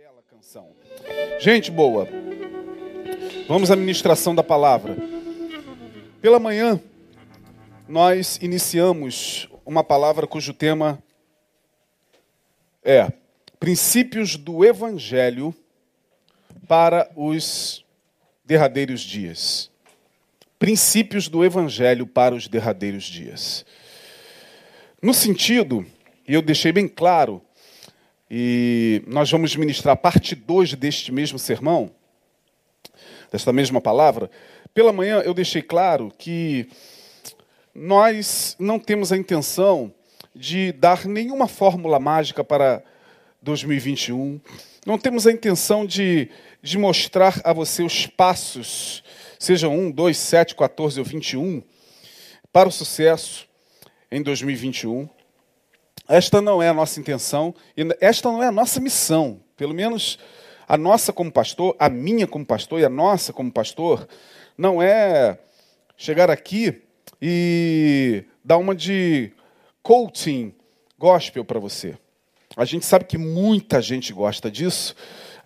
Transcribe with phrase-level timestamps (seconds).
[0.00, 0.70] bela canção.
[1.38, 2.08] Gente boa,
[3.46, 4.96] vamos à ministração da palavra.
[6.22, 6.80] Pela manhã,
[7.86, 11.02] nós iniciamos uma palavra cujo tema
[12.82, 13.12] é
[13.58, 15.54] Princípios do Evangelho
[16.66, 17.84] para os
[18.42, 19.70] derradeiros dias.
[20.58, 23.66] Princípios do Evangelho para os derradeiros dias.
[25.02, 25.84] No sentido,
[26.26, 27.42] e eu deixei bem claro,
[28.30, 31.90] e nós vamos ministrar parte 2 deste mesmo sermão,
[33.32, 34.30] desta mesma palavra.
[34.72, 36.68] Pela manhã eu deixei claro que
[37.74, 39.92] nós não temos a intenção
[40.34, 42.82] de dar nenhuma fórmula mágica para
[43.42, 44.40] 2021.
[44.86, 46.30] Não temos a intenção de,
[46.62, 49.02] de mostrar a você os passos,
[49.38, 51.62] sejam 1, 2, 7, 14 ou 21,
[52.52, 53.48] para o sucesso
[54.10, 55.08] em 2021.
[56.10, 57.54] Esta não é a nossa intenção,
[58.00, 59.40] esta não é a nossa missão.
[59.56, 60.18] Pelo menos
[60.66, 64.08] a nossa como pastor, a minha como pastor e a nossa como pastor,
[64.58, 65.38] não é
[65.96, 66.82] chegar aqui
[67.22, 69.30] e dar uma de
[69.84, 70.52] coaching
[70.98, 71.96] gospel para você.
[72.56, 74.96] A gente sabe que muita gente gosta disso.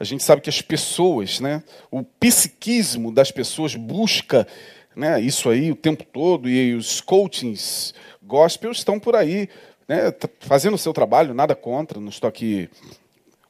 [0.01, 4.49] A gente sabe que as pessoas, né, o psiquismo das pessoas busca
[4.97, 9.49] né, isso aí o tempo todo e os coachings gospel estão por aí
[9.89, 12.69] né, fazendo o seu trabalho, nada contra, não estou aqui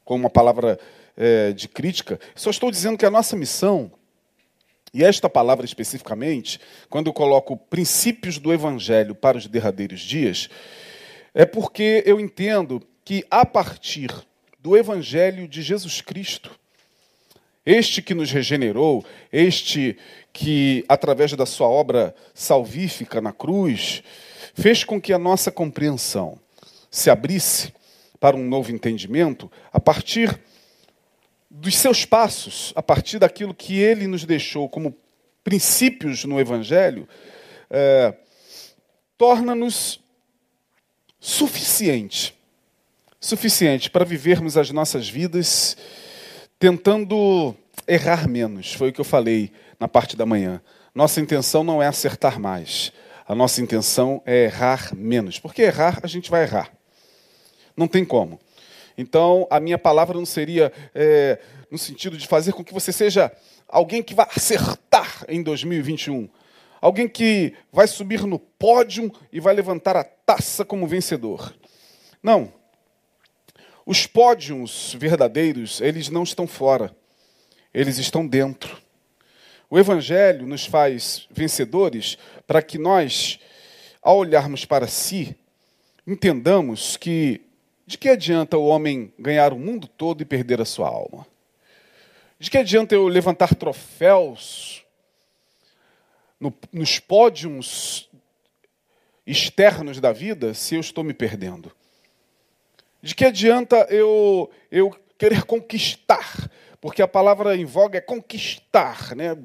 [0.03, 0.79] com uma palavra
[1.17, 3.91] é, de crítica, só estou dizendo que a nossa missão,
[4.93, 10.49] e esta palavra especificamente, quando eu coloco princípios do Evangelho para os derradeiros dias,
[11.33, 14.09] é porque eu entendo que a partir
[14.59, 16.51] do Evangelho de Jesus Cristo,
[17.65, 19.97] este que nos regenerou, este
[20.31, 24.03] que, através da sua obra salvífica na cruz,
[24.55, 26.39] fez com que a nossa compreensão
[26.89, 27.73] se abrisse
[28.19, 30.39] para um novo entendimento a partir
[31.51, 34.95] dos seus passos, a partir daquilo que ele nos deixou como
[35.43, 37.07] princípios no Evangelho,
[37.69, 38.15] é,
[39.17, 39.99] torna-nos
[41.19, 42.33] suficiente,
[43.19, 45.77] suficiente para vivermos as nossas vidas
[46.57, 47.55] tentando
[47.87, 48.73] errar menos.
[48.73, 50.61] Foi o que eu falei na parte da manhã.
[50.93, 52.91] Nossa intenção não é acertar mais,
[53.27, 55.39] a nossa intenção é errar menos.
[55.39, 56.71] Porque errar, a gente vai errar.
[57.75, 58.39] Não tem como.
[58.97, 63.31] Então, a minha palavra não seria é, no sentido de fazer com que você seja
[63.67, 66.29] alguém que vai acertar em 2021.
[66.79, 71.53] Alguém que vai subir no pódio e vai levantar a taça como vencedor.
[72.21, 72.53] Não.
[73.85, 76.95] Os pódios verdadeiros, eles não estão fora.
[77.73, 78.77] Eles estão dentro.
[79.69, 83.39] O Evangelho nos faz vencedores para que nós,
[84.01, 85.35] ao olharmos para si,
[86.05, 87.41] entendamos que
[87.87, 91.27] de que adianta o homem ganhar o mundo todo e perder a sua alma?
[92.39, 94.83] De que adianta eu levantar troféus
[96.39, 98.09] no, nos pódios
[99.25, 101.71] externos da vida se eu estou me perdendo?
[103.03, 106.49] De que adianta eu, eu querer conquistar?
[106.81, 109.37] Porque a palavra em voga é conquistar, né?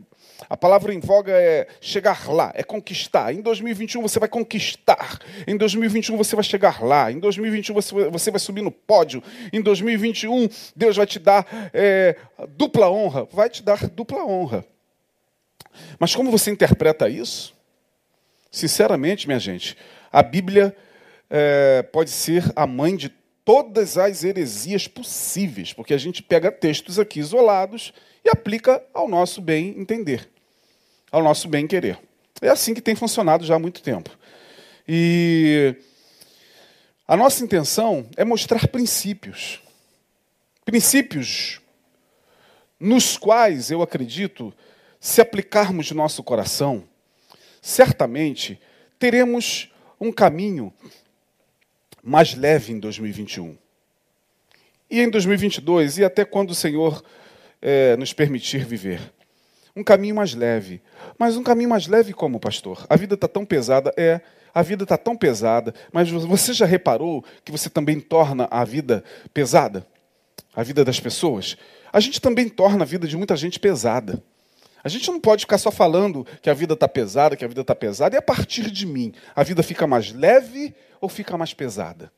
[0.49, 3.33] A palavra em voga é chegar lá, é conquistar.
[3.35, 5.19] Em 2021 você vai conquistar.
[5.47, 7.11] Em 2021 você vai chegar lá.
[7.11, 9.23] Em 2021 você, vai subir no pódio.
[9.53, 12.17] Em 2021 Deus vai te dar é,
[12.57, 13.27] dupla honra.
[13.31, 14.65] Vai te dar dupla honra.
[15.99, 17.55] Mas como você interpreta isso?
[18.51, 19.77] Sinceramente, minha gente,
[20.11, 20.75] a Bíblia
[21.29, 23.09] é, pode ser a mãe de
[23.45, 27.93] todas as heresias possíveis, porque a gente pega textos aqui isolados
[28.25, 30.29] e aplica ao nosso bem entender,
[31.11, 31.99] ao nosso bem querer.
[32.43, 34.11] É assim que tem funcionado já há muito tempo.
[34.89, 35.77] E
[37.07, 39.61] a nossa intenção é mostrar princípios.
[40.65, 41.61] Princípios
[42.81, 44.55] nos quais eu acredito,
[44.99, 46.83] se aplicarmos nosso coração,
[47.61, 48.59] certamente
[48.99, 49.71] teremos
[50.01, 50.73] um caminho
[52.03, 53.57] mais leve em 2021.
[54.91, 57.05] E em 2022, e até quando o Senhor
[57.61, 59.01] é, nos permitir viver.
[59.75, 60.83] Um caminho mais leve.
[61.19, 62.85] Mas um caminho mais leve como, pastor?
[62.89, 63.93] A vida está tão pesada.
[63.97, 64.21] É,
[64.53, 65.75] a vida está tão pesada.
[65.93, 69.87] Mas você já reparou que você também torna a vida pesada?
[70.55, 71.57] A vida das pessoas?
[71.93, 74.23] A gente também torna a vida de muita gente pesada.
[74.83, 77.61] A gente não pode ficar só falando que a vida está pesada, que a vida
[77.61, 81.53] está pesada, e a partir de mim, a vida fica mais leve ou fica mais
[81.53, 82.11] pesada?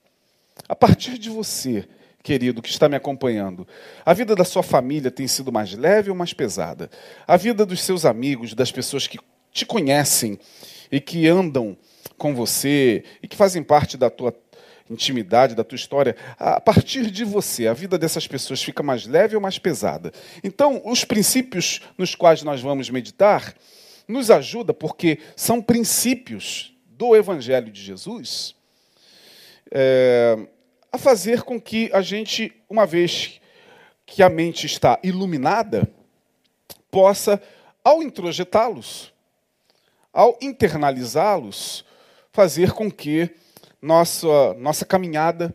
[0.68, 1.88] A partir de você,
[2.22, 3.66] querido, que está me acompanhando,
[4.04, 6.90] a vida da sua família tem sido mais leve ou mais pesada?
[7.26, 9.18] A vida dos seus amigos, das pessoas que
[9.52, 10.38] te conhecem
[10.90, 11.76] e que andam
[12.16, 14.34] com você e que fazem parte da tua
[14.88, 19.34] intimidade, da tua história, a partir de você, a vida dessas pessoas fica mais leve
[19.34, 20.12] ou mais pesada.
[20.44, 23.54] Então, os princípios nos quais nós vamos meditar
[24.06, 28.54] nos ajuda porque são princípios do Evangelho de Jesus
[29.70, 30.38] é,
[30.92, 33.40] a fazer com que a gente, uma vez
[34.04, 35.90] que a mente está iluminada,
[36.90, 37.42] possa,
[37.82, 39.12] ao introjetá-los,
[40.12, 41.84] ao internalizá-los,
[42.30, 43.30] fazer com que
[43.80, 45.54] nossa, nossa caminhada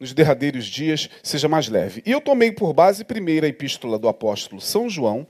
[0.00, 2.02] nos derradeiros dias seja mais leve.
[2.06, 5.26] E eu tomei por base a primeira epístola do apóstolo São João,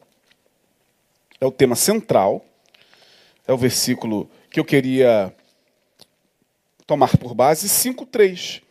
[1.41, 2.45] é o tema central,
[3.47, 5.35] é o versículo que eu queria
[6.87, 8.63] tomar por base, 5.3.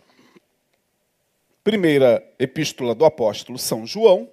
[1.64, 4.30] Primeira epístola do apóstolo São João,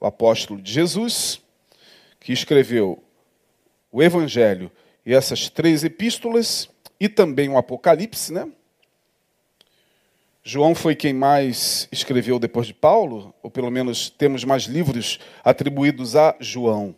[0.00, 1.40] o apóstolo de Jesus,
[2.20, 3.02] que escreveu
[3.90, 4.70] o Evangelho
[5.04, 8.48] e essas três epístolas, e também o Apocalipse, né?
[10.44, 16.14] João foi quem mais escreveu depois de Paulo, ou pelo menos temos mais livros atribuídos
[16.14, 16.94] a João,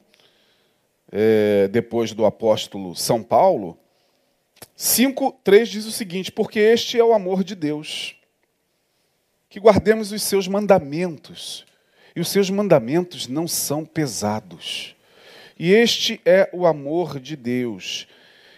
[1.11, 3.79] é, depois do apóstolo São Paulo.
[4.76, 8.19] 5, 3 diz o seguinte: Porque este é o amor de Deus,
[9.50, 11.67] que guardemos os seus mandamentos,
[12.14, 14.94] e os seus mandamentos não são pesados.
[15.58, 18.06] E este é o amor de Deus,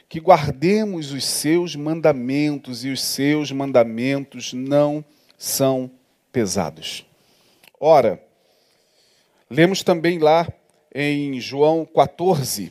[0.06, 5.02] que guardemos os seus mandamentos, e os seus mandamentos não
[5.38, 5.90] são
[6.30, 7.06] pesados.
[7.80, 8.22] Ora,
[9.48, 10.46] lemos também lá
[10.94, 12.70] em João 14,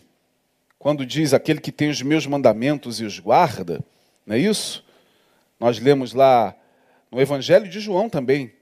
[0.77, 3.83] quando diz aquele que tem os meus mandamentos e os guarda,
[4.27, 4.85] não é isso?
[5.59, 6.55] Nós lemos lá
[7.11, 8.53] no Evangelho de João também,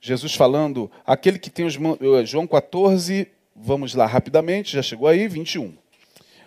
[0.00, 5.28] Jesus falando, aquele que tem os eh, João 14, Vamos lá rapidamente, já chegou aí,
[5.28, 5.76] 21.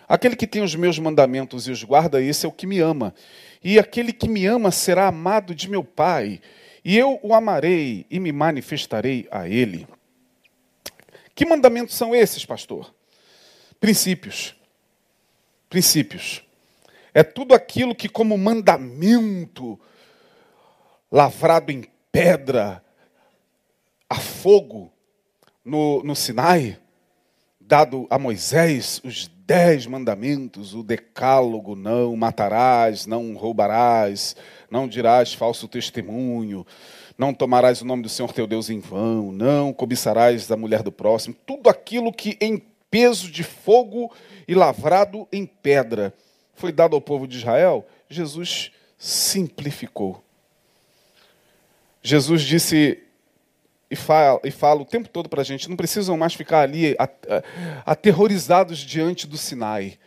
[0.06, 3.14] Aquele que tem os meus mandamentos e os guarda, esse é o que me ama.
[3.64, 6.40] E aquele que me ama será amado de meu Pai,
[6.84, 9.88] e eu o amarei e me manifestarei a ele.
[11.34, 12.94] Que mandamentos são esses, pastor?
[13.80, 14.54] Princípios.
[15.70, 16.42] Princípios.
[17.14, 19.80] É tudo aquilo que, como mandamento,
[21.10, 22.82] lavrado em pedra,
[24.08, 24.92] a fogo,
[25.64, 26.78] no, no Sinai,
[27.60, 34.36] dado a Moisés os dez mandamentos, o decálogo, não matarás, não roubarás,
[34.70, 36.66] não dirás falso testemunho,
[37.16, 40.92] não tomarás o nome do Senhor teu Deus em vão, não cobiçarás a mulher do
[40.92, 44.12] próximo, tudo aquilo que em peso de fogo
[44.46, 46.14] e lavrado em pedra
[46.54, 50.22] foi dado ao povo de Israel, Jesus simplificou.
[52.08, 52.98] Jesus disse:
[53.90, 56.96] e fala, e fala o tempo todo para a gente, não precisam mais ficar ali
[57.84, 59.98] aterrorizados diante do Sinai.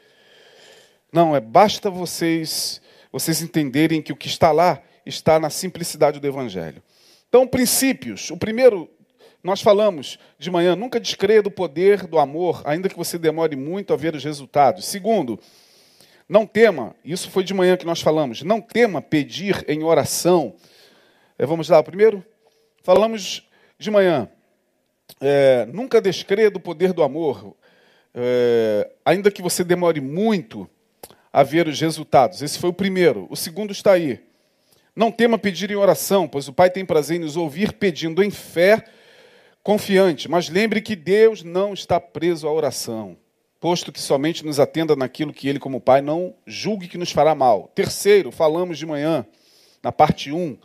[1.13, 2.81] Não, é basta vocês
[3.11, 6.81] vocês entenderem que o que está lá está na simplicidade do Evangelho.
[7.27, 8.31] Então, princípios.
[8.31, 8.89] O primeiro,
[9.43, 13.93] nós falamos de manhã, nunca descreia do poder do amor, ainda que você demore muito
[13.93, 14.85] a ver os resultados.
[14.85, 15.37] Segundo,
[16.27, 20.55] não tema, isso foi de manhã que nós falamos, não tema pedir em oração.
[21.41, 22.23] É, vamos lá, primeiro?
[22.83, 23.49] Falamos
[23.79, 24.29] de manhã,
[25.19, 27.57] é, nunca descreia do poder do amor,
[28.13, 30.69] é, ainda que você demore muito
[31.33, 32.43] a ver os resultados.
[32.43, 33.25] Esse foi o primeiro.
[33.27, 34.23] O segundo está aí.
[34.95, 38.29] Não tema pedir em oração, pois o Pai tem prazer em nos ouvir pedindo em
[38.29, 38.85] fé,
[39.63, 40.29] confiante.
[40.29, 43.17] Mas lembre que Deus não está preso à oração,
[43.59, 47.33] posto que somente nos atenda naquilo que Ele, como Pai, não julgue que nos fará
[47.33, 47.71] mal.
[47.73, 49.25] Terceiro, falamos de manhã,
[49.81, 50.55] na parte 1,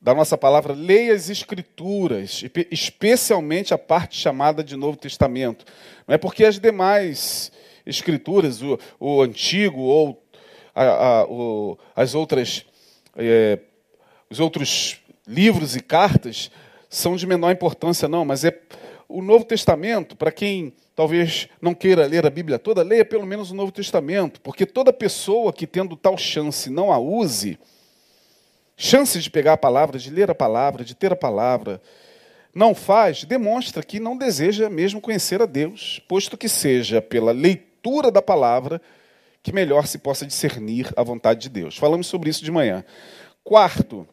[0.00, 5.64] da nossa palavra, leia as Escrituras, especialmente a parte chamada de Novo Testamento.
[6.08, 7.52] Não é porque as demais
[7.84, 10.22] Escrituras, o, o Antigo ou
[10.74, 12.64] a, a, o, as outras,
[13.16, 13.58] é,
[14.30, 16.50] os outros livros e cartas
[16.88, 18.58] são de menor importância, não, mas é
[19.08, 23.50] o Novo Testamento, para quem talvez não queira ler a Bíblia toda, leia pelo menos
[23.50, 27.58] o Novo Testamento, porque toda pessoa que tendo tal chance não a use,
[28.80, 31.82] chances de pegar a palavra, de ler a palavra, de ter a palavra,
[32.54, 38.10] não faz, demonstra que não deseja mesmo conhecer a Deus, posto que seja pela leitura
[38.10, 38.80] da palavra
[39.42, 41.76] que melhor se possa discernir a vontade de Deus.
[41.76, 42.82] Falamos sobre isso de manhã.
[43.44, 44.08] Quarto,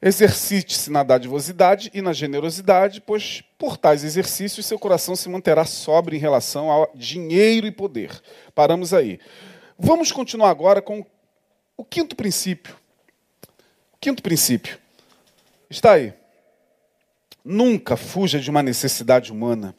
[0.00, 6.16] exercite-se na dadivosidade e na generosidade, pois por tais exercícios seu coração se manterá sóbrio
[6.16, 8.20] em relação ao dinheiro e poder.
[8.54, 9.18] Paramos aí.
[9.78, 11.06] Vamos continuar agora com o
[11.84, 12.74] quinto princípio.
[13.92, 14.78] O quinto princípio.
[15.68, 16.12] Está aí.
[17.44, 19.74] Nunca fuja de uma necessidade humana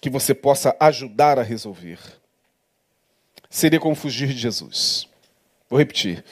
[0.00, 1.98] que você possa ajudar a resolver.
[3.50, 5.08] Seria como fugir de Jesus.
[5.68, 6.24] Vou repetir.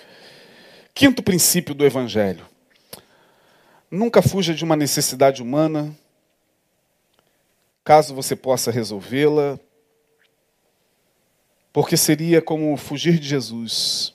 [0.95, 2.47] Quinto princípio do Evangelho.
[3.91, 5.95] Nunca fuja de uma necessidade humana,
[7.85, 9.59] caso você possa resolvê-la,
[11.73, 14.14] porque seria como fugir de Jesus.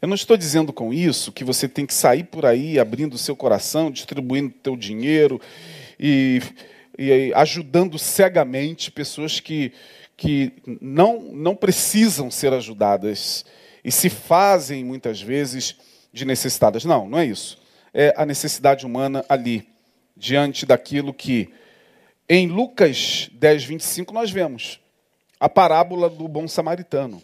[0.00, 3.18] Eu não estou dizendo com isso que você tem que sair por aí abrindo o
[3.18, 5.40] seu coração, distribuindo o teu dinheiro
[5.98, 6.42] e,
[6.98, 9.72] e ajudando cegamente pessoas que,
[10.16, 13.44] que não, não precisam ser ajudadas
[13.84, 15.76] e se fazem muitas vezes
[16.12, 16.84] de necessitadas.
[16.84, 17.58] Não, não é isso.
[17.92, 19.66] É a necessidade humana ali,
[20.16, 21.50] diante daquilo que
[22.28, 24.80] em Lucas 10, 25 nós vemos
[25.38, 27.22] a parábola do bom samaritano.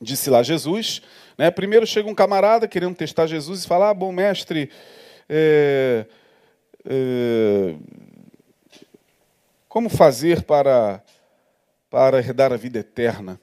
[0.00, 1.02] Disse lá Jesus,
[1.36, 4.70] né, primeiro chega um camarada querendo testar Jesus e fala, ah, bom mestre,
[5.28, 6.06] é,
[6.84, 7.74] é,
[9.68, 11.02] como fazer para,
[11.90, 13.40] para herdar a vida eterna?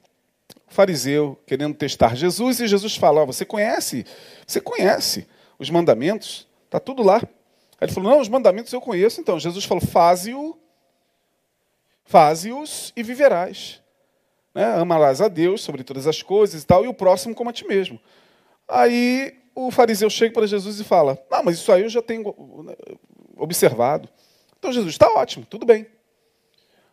[0.68, 4.06] Fariseu querendo testar Jesus e Jesus fala, você conhece,
[4.46, 5.26] você conhece
[5.58, 7.16] os mandamentos, está tudo lá.
[7.16, 10.58] Aí ele falou, não, os mandamentos eu conheço, então Jesus falou, faze-o
[12.04, 13.81] Faze-os e viverás.
[14.54, 14.64] Né?
[14.74, 17.66] Amarás a Deus sobre todas as coisas e tal, e o próximo como a ti
[17.66, 17.98] mesmo.
[18.68, 22.34] Aí o fariseu chega para Jesus e fala: Não, mas isso aí eu já tenho
[22.64, 22.74] né,
[23.36, 24.08] observado.
[24.58, 25.86] Então Jesus, está ótimo, tudo bem.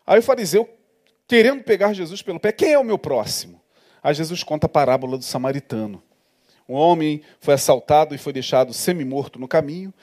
[0.06, 0.68] Aí o fariseu,
[1.28, 3.62] querendo pegar Jesus pelo pé, quem é o meu próximo?
[4.02, 6.02] Aí Jesus conta a parábola do samaritano.
[6.68, 9.94] Um homem foi assaltado e foi deixado semi-morto no caminho.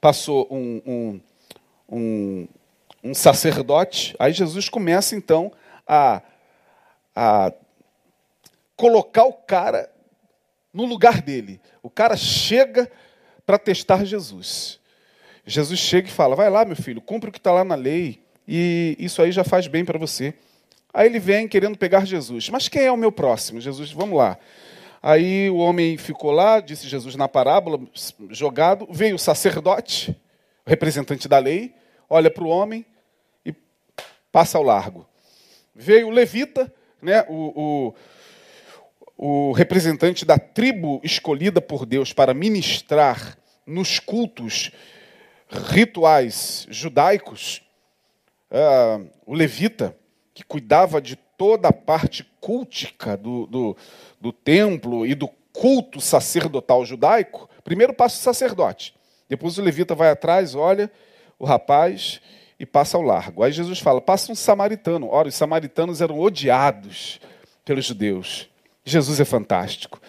[0.00, 1.20] Passou um, um,
[1.88, 2.48] um,
[3.04, 4.14] um sacerdote.
[4.18, 5.52] Aí Jesus começa então
[5.86, 6.22] a,
[7.14, 7.52] a
[8.76, 9.90] colocar o cara
[10.72, 11.60] no lugar dele.
[11.82, 12.90] O cara chega
[13.44, 14.80] para testar Jesus.
[15.46, 18.22] Jesus chega e fala: Vai lá, meu filho, cumpre o que está lá na lei,
[18.46, 20.34] e isso aí já faz bem para você.
[20.94, 22.50] Aí ele vem querendo pegar Jesus.
[22.50, 23.60] Mas quem é o meu próximo?
[23.60, 24.38] Jesus, vamos lá.
[25.02, 27.80] Aí o homem ficou lá, disse Jesus na parábola,
[28.30, 28.86] jogado.
[28.90, 30.16] Veio o sacerdote,
[30.66, 31.74] representante da lei,
[32.08, 32.86] olha para o homem,
[34.30, 35.06] passa ao largo.
[35.74, 36.72] Veio o levita,
[37.02, 37.94] né, o,
[39.18, 44.70] o, o representante da tribo escolhida por Deus para ministrar nos cultos
[45.50, 47.62] rituais judaicos,
[48.50, 49.96] uh, o levita,
[50.32, 53.76] que cuidava de toda a parte cultica do, do,
[54.20, 58.94] do templo e do culto sacerdotal judaico, primeiro passa o sacerdote,
[59.28, 60.90] depois o levita vai atrás, olha
[61.38, 62.20] o rapaz
[62.58, 63.42] e passa ao largo.
[63.42, 65.08] Aí Jesus fala: passa um samaritano.
[65.08, 67.20] Ora, os samaritanos eram odiados
[67.64, 68.48] pelos judeus.
[68.84, 70.00] Jesus é fantástico.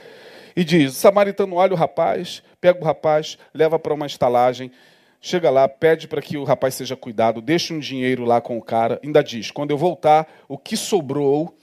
[0.55, 4.71] E diz: o samaritano olha o rapaz, pega o rapaz, leva para uma estalagem,
[5.19, 8.61] chega lá, pede para que o rapaz seja cuidado, deixa um dinheiro lá com o
[8.61, 11.57] cara, ainda diz: quando eu voltar, o que sobrou,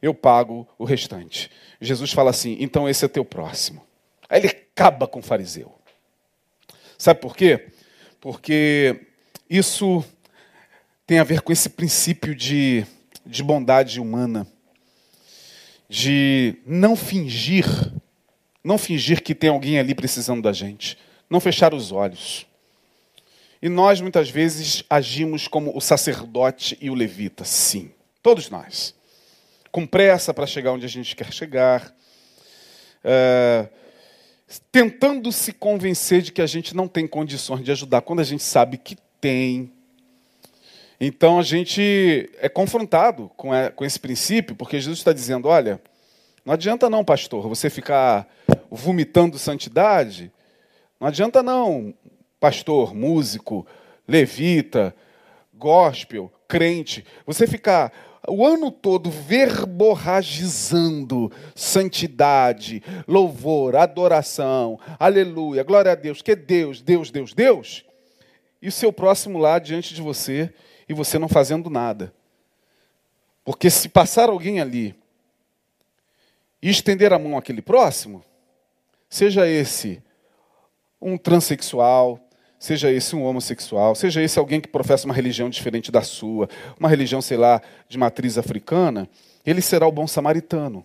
[0.00, 1.50] eu pago o restante.
[1.80, 3.82] Jesus fala assim: então esse é teu próximo.
[4.28, 5.74] Aí ele acaba com o fariseu.
[6.96, 7.68] Sabe por quê?
[8.20, 9.06] Porque
[9.48, 10.04] isso
[11.10, 12.86] tem a ver com esse princípio de,
[13.26, 14.46] de bondade humana,
[15.88, 17.66] de não fingir,
[18.62, 20.96] não fingir que tem alguém ali precisando da gente,
[21.28, 22.46] não fechar os olhos.
[23.60, 27.90] E nós muitas vezes agimos como o sacerdote e o levita, sim,
[28.22, 28.94] todos nós,
[29.72, 31.92] com pressa para chegar onde a gente quer chegar,
[33.02, 33.68] é,
[34.70, 38.44] tentando se convencer de que a gente não tem condições de ajudar, quando a gente
[38.44, 39.72] sabe que tem,
[41.00, 45.80] então a gente é confrontado com, com esse princípio, porque Jesus está dizendo: olha,
[46.44, 48.28] não adianta não, pastor, você ficar
[48.70, 50.30] vomitando santidade.
[51.00, 51.94] Não adianta não,
[52.38, 53.66] pastor, músico,
[54.06, 54.94] levita,
[55.54, 57.90] gospel, crente, você ficar
[58.28, 67.10] o ano todo verborragizando santidade, louvor, adoração, aleluia, glória a Deus, que é Deus, Deus,
[67.10, 67.82] Deus, Deus,
[68.60, 70.52] e o seu próximo lá diante de você
[70.90, 72.12] e você não fazendo nada.
[73.44, 74.92] Porque se passar alguém ali
[76.60, 78.24] e estender a mão àquele próximo,
[79.08, 80.02] seja esse
[81.00, 82.18] um transexual,
[82.58, 86.88] seja esse um homossexual, seja esse alguém que professa uma religião diferente da sua, uma
[86.88, 89.08] religião, sei lá, de matriz africana,
[89.46, 90.84] ele será o bom samaritano.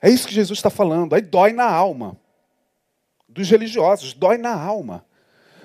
[0.00, 1.12] É isso que Jesus está falando.
[1.16, 2.16] Aí dói na alma
[3.28, 5.04] dos religiosos, dói na alma.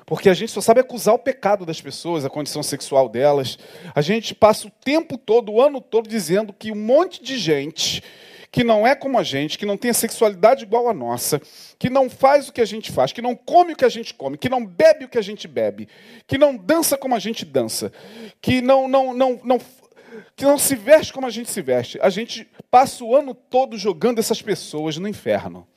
[0.08, 3.60] Porque a gente só sabe acusar o pecado das pessoas, a condição sexual delas.
[3.94, 8.02] A gente passa o tempo todo, o ano todo, dizendo que um monte de gente
[8.50, 11.42] que não é como a gente, que não tem a sexualidade igual a nossa,
[11.78, 14.14] que não faz o que a gente faz, que não come o que a gente
[14.14, 15.90] come, que não bebe o que a gente bebe,
[16.26, 17.92] que não dança como a gente dança,
[18.42, 19.60] que não, não, não, não,
[20.38, 22.00] que não se veste como a gente se veste.
[22.02, 25.68] A gente passa o ano todo jogando essas pessoas no inferno.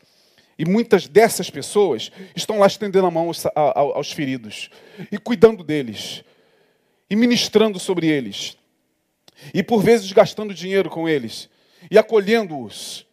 [0.61, 4.69] E muitas dessas pessoas estão lá estendendo a mão aos, aos feridos
[5.11, 6.23] e cuidando deles
[7.09, 8.59] e ministrando sobre eles
[9.55, 11.49] e por vezes gastando dinheiro com eles
[11.91, 13.07] e acolhendo-os.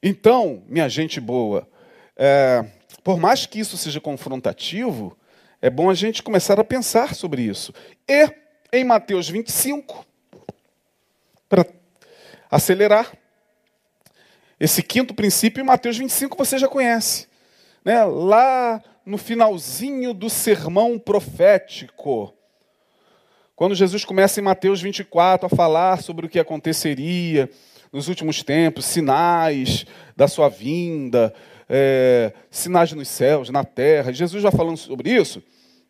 [0.00, 1.68] Então, minha gente boa,
[2.16, 2.64] é,
[3.02, 5.18] por mais que isso seja confrontativo,
[5.60, 7.74] é bom a gente começar a pensar sobre isso.
[8.08, 8.32] E
[8.72, 10.06] em Mateus 25,
[11.48, 11.66] para
[12.48, 13.18] acelerar,
[14.60, 17.26] esse quinto princípio, em Mateus 25, você já conhece.
[17.82, 18.04] Né?
[18.04, 22.34] Lá no finalzinho do sermão profético,
[23.56, 27.48] quando Jesus começa em Mateus 24 a falar sobre o que aconteceria
[27.90, 31.32] nos últimos tempos, sinais da sua vinda,
[31.66, 35.42] é, sinais nos céus, na terra, Jesus já falando sobre isso.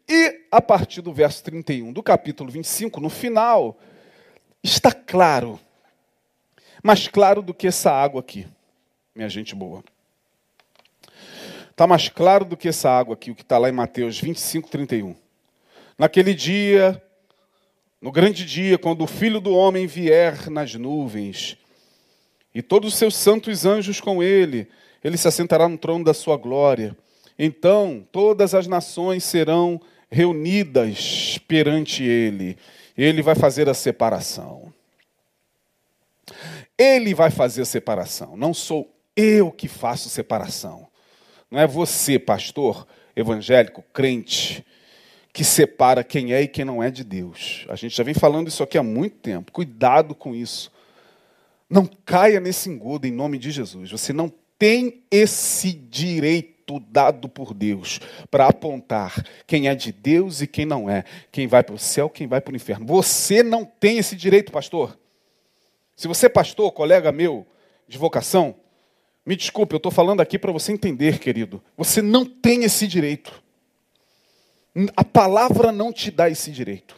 [0.08, 3.78] E a partir do verso 31 do capítulo 25, no final,
[4.62, 5.58] está claro,
[6.82, 8.46] mais claro do que essa água aqui
[9.20, 9.84] minha gente boa.
[11.70, 14.70] Está mais claro do que essa água aqui, o que está lá em Mateus 25,
[14.70, 15.14] 31.
[15.98, 17.02] Naquele dia,
[18.00, 21.58] no grande dia, quando o Filho do Homem vier nas nuvens,
[22.54, 24.66] e todos os seus santos anjos com ele,
[25.04, 26.96] ele se assentará no trono da sua glória.
[27.38, 29.78] Então, todas as nações serão
[30.10, 32.56] reunidas perante ele.
[32.96, 34.72] Ele vai fazer a separação.
[36.78, 38.34] Ele vai fazer a separação.
[38.34, 40.88] Não sou eu que faço separação.
[41.50, 44.64] Não é você, pastor, evangélico, crente,
[45.32, 47.64] que separa quem é e quem não é de Deus.
[47.68, 49.52] A gente já vem falando isso aqui há muito tempo.
[49.52, 50.72] Cuidado com isso.
[51.68, 53.90] Não caia nesse engodo em nome de Jesus.
[53.90, 58.00] Você não tem esse direito dado por Deus
[58.30, 62.10] para apontar quem é de Deus e quem não é, quem vai para o céu,
[62.10, 62.86] quem vai para o inferno.
[62.86, 64.96] Você não tem esse direito, pastor.
[65.96, 67.46] Se você é pastor, colega meu
[67.88, 68.54] de vocação,
[69.24, 71.62] me desculpe, eu estou falando aqui para você entender, querido.
[71.76, 73.42] Você não tem esse direito.
[74.96, 76.96] A palavra não te dá esse direito.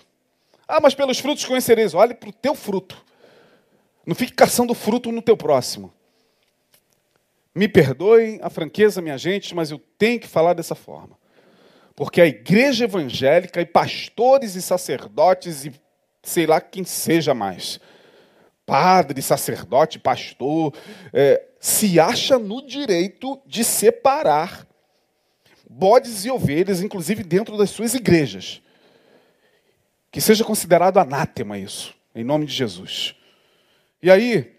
[0.68, 1.94] Ah, mas pelos frutos conhecereis.
[1.94, 3.04] Olhe para o teu fruto.
[4.06, 5.92] Não fique caçando fruto no teu próximo.
[7.54, 11.18] Me perdoem a franqueza, minha gente, mas eu tenho que falar dessa forma.
[11.94, 15.72] Porque a igreja evangélica e pastores e sacerdotes e
[16.22, 17.80] sei lá quem seja mais,
[18.64, 20.72] padre, sacerdote, pastor,
[21.12, 24.66] é, se acha no direito de separar
[25.70, 28.60] bodes e ovelhas, inclusive dentro das suas igrejas.
[30.10, 33.14] Que seja considerado anátema isso, em nome de Jesus.
[34.02, 34.52] E aí,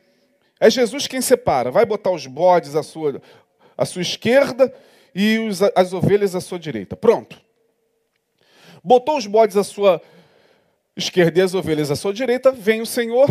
[0.62, 1.70] é Jesus quem separa.
[1.70, 3.22] Vai botar os bodes à sua,
[3.78, 4.74] à sua esquerda
[5.14, 6.96] e os, as ovelhas à sua direita.
[6.96, 7.38] Pronto.
[8.82, 10.02] Botou os bodes à sua
[10.96, 13.30] esquerda e as ovelhas à sua direita, vem o Senhor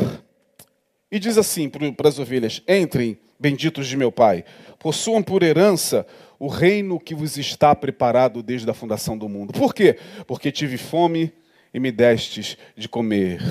[1.11, 4.45] e diz assim para as ovelhas: Entrem, benditos de meu Pai,
[4.79, 6.07] possuam por herança
[6.39, 9.53] o reino que vos está preparado desde a fundação do mundo.
[9.53, 9.99] Por quê?
[10.27, 11.33] Porque tive fome
[11.75, 13.43] e me destes de comer.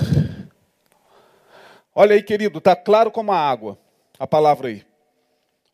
[1.94, 3.78] Olha aí, querido, está claro como a água,
[4.18, 4.82] a palavra aí.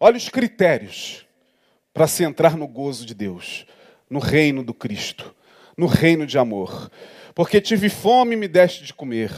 [0.00, 1.24] Olha os critérios
[1.94, 3.66] para se entrar no gozo de Deus,
[4.10, 5.32] no reino do Cristo,
[5.76, 6.90] no reino de amor.
[7.36, 9.30] Porque tive fome e me deste de comer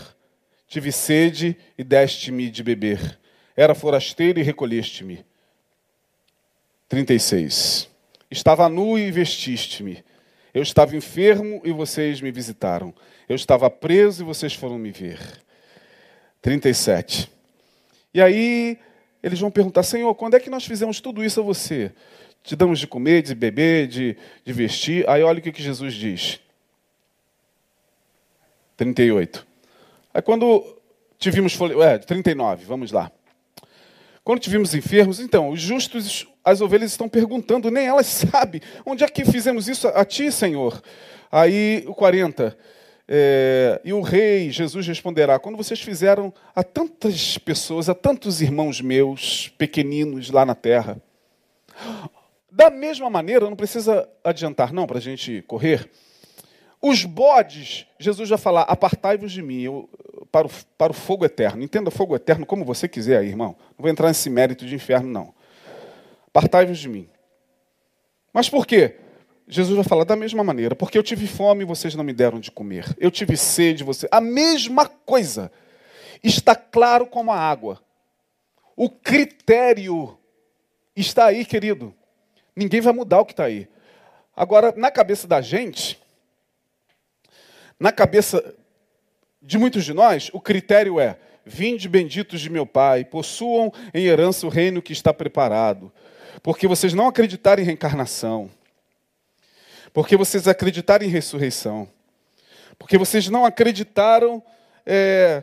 [0.70, 3.18] Tive sede e deste-me de beber.
[3.60, 5.22] Era forasteiro e recolheste-me.
[6.88, 7.90] 36.
[8.30, 10.02] Estava nu e vestiste-me.
[10.54, 12.94] Eu estava enfermo e vocês me visitaram.
[13.28, 15.20] Eu estava preso e vocês foram me ver.
[16.40, 17.30] 37.
[18.14, 18.78] E aí
[19.22, 21.92] eles vão perguntar: Senhor, quando é que nós fizemos tudo isso a você?
[22.42, 25.06] Te damos de comer, de beber, de, de vestir.
[25.06, 26.40] Aí olha o que, Jesus diz.
[28.78, 29.46] 38.
[30.14, 30.80] Aí quando
[31.18, 31.58] tivemos.
[31.82, 33.12] É, 39, vamos lá.
[34.22, 39.08] Quando tivemos enfermos, então, os justos, as ovelhas estão perguntando, nem elas sabem, onde é
[39.08, 40.82] que fizemos isso a, ti, Senhor?
[41.30, 42.56] Aí o 40.
[43.12, 48.80] É, e o rei Jesus responderá: Quando vocês fizeram a tantas pessoas, a tantos irmãos
[48.80, 51.00] meus, pequeninos lá na terra.
[52.52, 55.88] Da mesma maneira, não precisa adiantar, não, para a gente correr.
[56.82, 59.88] Os bodes, Jesus vai falar: apartai-vos de mim, eu,
[60.32, 61.62] para, o, para o fogo eterno.
[61.62, 63.54] Entenda fogo eterno como você quiser aí, irmão.
[63.70, 65.34] Não vou entrar nesse mérito de inferno, não.
[66.28, 67.08] Apartai-vos de mim.
[68.32, 68.96] Mas por quê?
[69.46, 72.38] Jesus vai falar da mesma maneira, porque eu tive fome e vocês não me deram
[72.38, 72.86] de comer.
[72.98, 74.08] Eu tive sede, você.
[74.10, 75.50] A mesma coisa.
[76.22, 77.80] Está claro como a água.
[78.76, 80.18] O critério
[80.94, 81.94] está aí, querido.
[82.54, 83.68] Ninguém vai mudar o que está aí.
[84.36, 86.00] Agora, na cabeça da gente,
[87.80, 88.54] na cabeça
[89.40, 91.16] de muitos de nós, o critério é:
[91.46, 95.90] vinde benditos de meu Pai, possuam em herança o reino que está preparado.
[96.42, 98.50] porque vocês não acreditaram em reencarnação,
[99.92, 101.88] porque vocês acreditaram em ressurreição,
[102.78, 104.42] porque vocês não acreditaram,
[104.86, 105.42] é,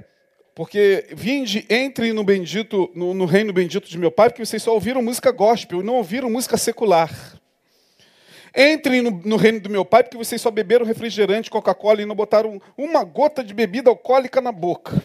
[0.56, 4.74] porque vinde, entre no bendito, no, no reino bendito de meu Pai, porque vocês só
[4.74, 7.12] ouviram música gospel, não ouviram música secular.
[8.58, 12.16] Entrem no, no, reino do meu pai, porque vocês só beberam refrigerante, Coca-Cola e não
[12.16, 14.96] botaram uma gota de bebida alcoólica na boca.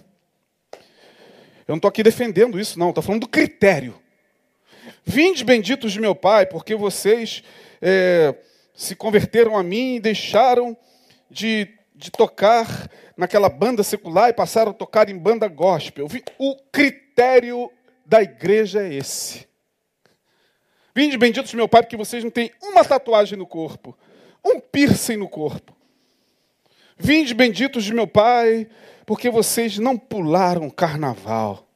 [1.68, 3.94] Eu não estou aqui defendendo isso, não, estou falando do critério.
[5.04, 7.42] Vinde benditos de meu pai, porque vocês
[7.82, 8.34] é,
[8.74, 10.74] se converteram a mim e deixaram
[11.30, 12.88] de, de tocar
[13.18, 16.08] naquela banda secular e passaram a tocar em banda gospel.
[16.38, 17.70] O critério
[18.06, 19.51] da igreja é esse.
[20.94, 23.96] Vinde benditos de meu Pai, porque vocês não têm uma tatuagem no corpo,
[24.44, 25.74] um piercing no corpo.
[26.98, 28.68] Vinde benditos de meu Pai,
[29.06, 31.66] porque vocês não pularam carnaval.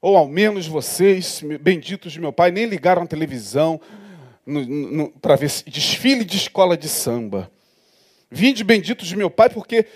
[0.00, 3.80] Ou ao menos vocês, benditos de meu Pai, nem ligaram a televisão
[5.20, 7.50] para ver desfile de escola de samba.
[8.30, 9.86] Vinde benditos de meu Pai, porque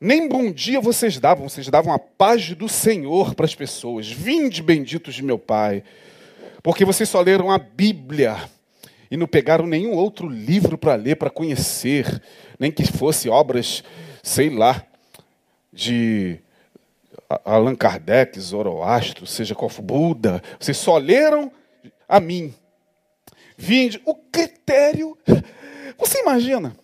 [0.00, 4.10] nem bom dia vocês davam, vocês davam a paz do Senhor para as pessoas.
[4.10, 5.84] Vinde benditos de meu Pai
[6.62, 8.36] porque vocês só leram a Bíblia
[9.10, 12.22] e não pegaram nenhum outro livro para ler, para conhecer,
[12.58, 13.82] nem que fosse obras,
[14.22, 14.84] sei lá,
[15.72, 16.38] de
[17.44, 20.42] Allan Kardec, Zoroastro, seja qual for, Buda.
[20.58, 21.50] Vocês só leram
[22.08, 22.54] a mim.
[23.56, 24.00] Vinde.
[24.04, 25.16] O critério.
[25.98, 26.76] Você imagina?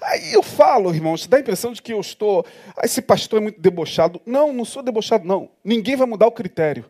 [0.00, 2.46] Aí eu falo, irmãos, dá a impressão de que eu estou.
[2.76, 4.20] Ah, esse pastor é muito debochado.
[4.24, 5.50] Não, não sou debochado, não.
[5.62, 6.84] Ninguém vai mudar o critério.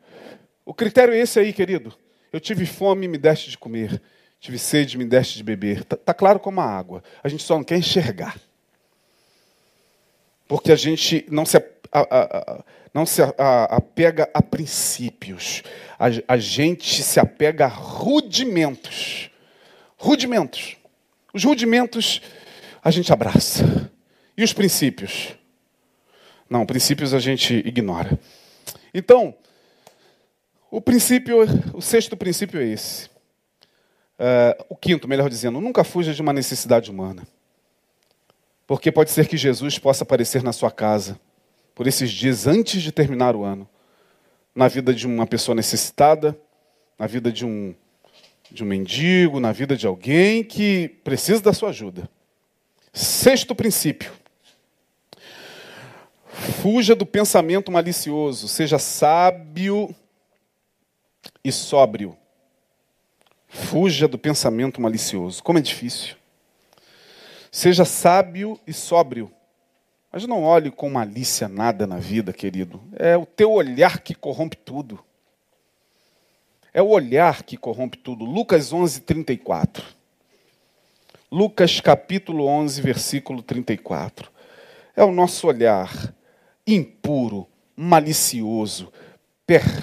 [0.73, 1.93] O critério é esse aí, querido.
[2.33, 4.01] Eu tive fome, me deste de comer.
[4.41, 5.81] Tive sede, me deste de beber.
[5.81, 7.05] Está tá claro como a água.
[7.23, 8.41] A gente só não quer enxergar.
[10.49, 13.21] Porque a gente não se, a, a, a, não se
[13.69, 15.63] apega a princípios.
[16.27, 19.31] A, gente se apega a rudimentos.
[19.99, 20.79] Rudimentos.
[21.35, 22.23] Os rudimentos
[22.83, 23.93] a gente abraça.
[24.39, 25.37] E os princípios?
[26.49, 28.19] Não, princípios a gente ignora.
[28.95, 29.37] Então,
[30.73, 31.37] o princípio,
[31.75, 33.05] o sexto princípio é esse.
[34.19, 37.29] Uh, o quinto, melhor dizendo, nunca fuja de uma necessidade humana.
[38.67, 41.21] Porque pode ser que Jesus possa aparecer na sua casa
[41.75, 43.69] por esses dias antes de terminar o ano,
[44.55, 46.35] na vida de uma pessoa necessitada,
[46.99, 47.75] na vida de um,
[48.51, 52.09] de um mendigo, na vida de alguém que precisa da sua ajuda.
[52.95, 54.11] Sexto princípio.
[56.63, 59.95] Fuja do pensamento malicioso, seja sábio
[61.45, 62.17] e sóbrio.
[63.49, 65.43] Fuja do pensamento malicioso.
[65.43, 66.17] Como é difícil.
[67.51, 69.31] Seja sábio e sóbrio.
[70.11, 72.83] Mas não olhe com malícia nada na vida, querido.
[72.97, 75.03] É o teu olhar que corrompe tudo.
[76.73, 78.25] É o olhar que corrompe tudo.
[78.25, 79.85] Lucas 11, 34.
[81.31, 84.31] Lucas capítulo 11, versículo 34.
[84.95, 86.15] É o nosso olhar
[86.67, 88.93] impuro, malicioso,
[89.47, 89.82] perverso,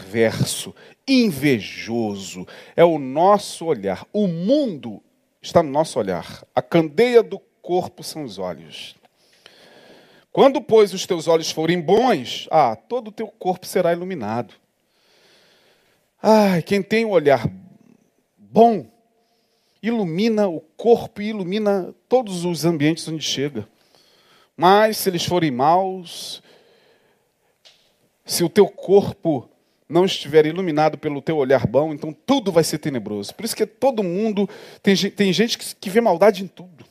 [1.07, 2.47] invejoso.
[2.75, 4.05] É o nosso olhar.
[4.11, 5.01] O mundo
[5.41, 6.43] está no nosso olhar.
[6.55, 8.95] A candeia do corpo são os olhos.
[10.31, 14.53] Quando, pois, os teus olhos forem bons, ah, todo o teu corpo será iluminado.
[16.21, 17.49] Ai, quem tem o um olhar
[18.37, 18.85] bom,
[19.81, 23.67] ilumina o corpo e ilumina todos os ambientes onde chega.
[24.57, 26.43] Mas se eles forem maus,
[28.25, 29.49] se o teu corpo
[29.89, 33.33] não estiver iluminado pelo teu olhar bom, então tudo vai ser tenebroso.
[33.33, 34.47] Por isso que todo mundo,
[34.83, 36.85] tem, tem gente que, que vê maldade em tudo.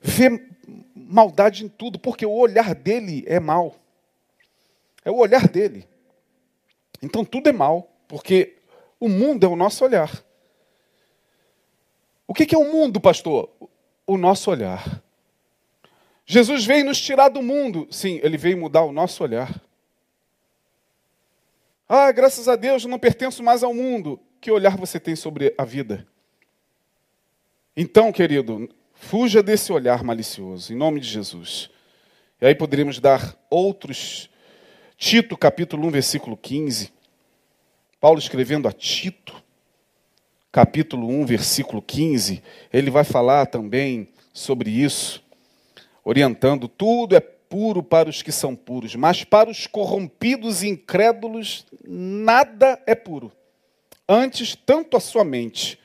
[0.00, 0.48] Vê
[0.94, 3.74] maldade em tudo, porque o olhar dele é mal.
[5.04, 5.88] É o olhar dele.
[7.02, 8.56] Então tudo é mal, porque
[9.00, 10.24] o mundo é o nosso olhar.
[12.28, 13.50] O que é o mundo, pastor?
[14.06, 15.02] O nosso olhar.
[16.24, 17.88] Jesus veio nos tirar do mundo.
[17.90, 19.60] Sim, ele veio mudar o nosso olhar.
[21.92, 24.20] Ah, graças a Deus, não pertenço mais ao mundo.
[24.40, 26.06] Que olhar você tem sobre a vida?
[27.76, 31.68] Então, querido, fuja desse olhar malicioso, em nome de Jesus.
[32.40, 34.30] E aí poderíamos dar outros.
[34.96, 36.92] Tito, capítulo 1, versículo 15.
[38.00, 39.42] Paulo escrevendo a Tito,
[40.52, 42.40] capítulo 1, versículo 15,
[42.72, 45.24] ele vai falar também sobre isso,
[46.04, 47.20] orientando: tudo é
[47.50, 53.32] puro para os que são puros, mas para os corrompidos e incrédulos nada é puro.
[54.08, 55.78] Antes, tanto a sua mente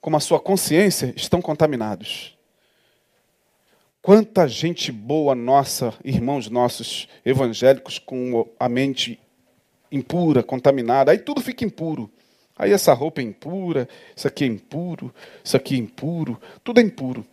[0.00, 2.36] como a sua consciência estão contaminados.
[4.00, 9.20] Quanta gente boa nossa, irmãos nossos evangélicos, com a mente
[9.92, 12.10] impura, contaminada, aí tudo fica impuro.
[12.56, 16.82] Aí essa roupa é impura, isso aqui é impuro, isso aqui é impuro, tudo é
[16.82, 17.26] impuro.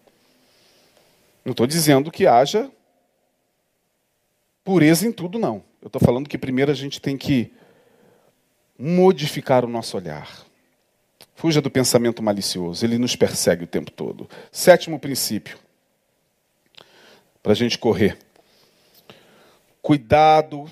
[1.46, 2.70] Não estou dizendo que haja
[4.64, 5.64] pureza em tudo, não.
[5.82, 7.52] Eu estou falando que primeiro a gente tem que
[8.78, 10.46] modificar o nosso olhar.
[11.36, 14.30] Fuja do pensamento malicioso, ele nos persegue o tempo todo.
[14.52, 15.58] Sétimo princípio,
[17.42, 18.18] para a gente correr.
[19.82, 20.70] Cuidado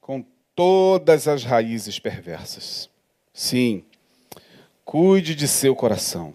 [0.00, 2.90] com todas as raízes perversas.
[3.32, 3.84] Sim,
[4.84, 6.34] cuide de seu coração,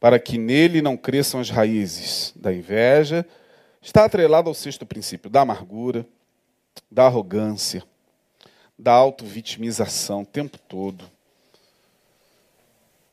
[0.00, 3.24] para que nele não cresçam as raízes da inveja.
[3.82, 6.06] Está atrelado ao sexto princípio, da amargura,
[6.88, 7.82] da arrogância,
[8.78, 11.04] da auto-vitimização o tempo todo.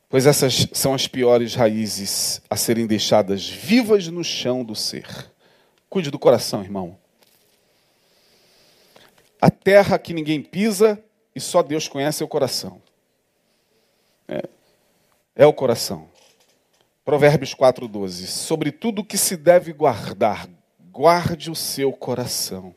[0.08, 5.06] Pois essas são as piores raízes a serem deixadas vivas no chão do ser.
[5.88, 6.96] Cuide do coração, irmão.
[9.40, 11.02] A terra que ninguém pisa
[11.34, 12.80] e só Deus conhece é o coração.
[14.28, 14.48] É,
[15.34, 16.08] é o coração.
[17.04, 18.26] Provérbios 4,12.
[18.26, 20.48] Sobre tudo que se deve guardar,
[20.90, 22.74] guarde o seu coração,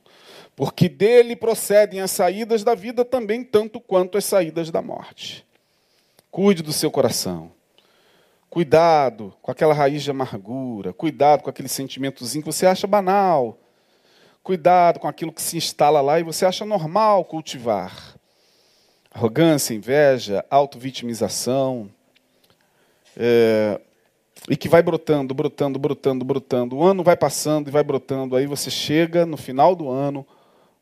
[0.56, 5.46] porque dele procedem as saídas da vida também, tanto quanto as saídas da morte.
[6.30, 7.52] Cuide do seu coração.
[8.50, 13.58] Cuidado com aquela raiz de amargura, cuidado com aquele sentimentozinho que você acha banal,
[14.44, 18.18] Cuidado com aquilo que se instala lá e você acha normal cultivar.
[19.10, 21.90] Arrogância, inveja, auto-vitimização.
[23.16, 23.80] É,
[24.50, 26.76] e que vai brotando, brotando, brotando, brotando.
[26.76, 28.36] O ano vai passando e vai brotando.
[28.36, 30.26] Aí você chega no final do ano,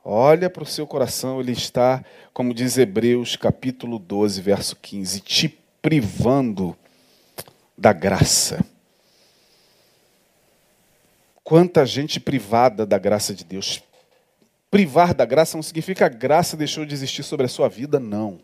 [0.04, 5.48] olha para o seu coração, ele está, como diz Hebreus capítulo 12, verso 15, te
[5.82, 6.76] privando
[7.78, 8.66] da graça.
[11.44, 13.82] Quanta gente privada da graça de Deus.
[14.70, 18.40] Privar da graça não significa a graça deixou de existir sobre a sua vida, não.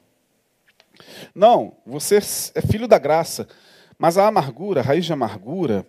[1.34, 3.48] Não, você é filho da graça,
[3.98, 5.86] mas a amargura, a raiz de amargura,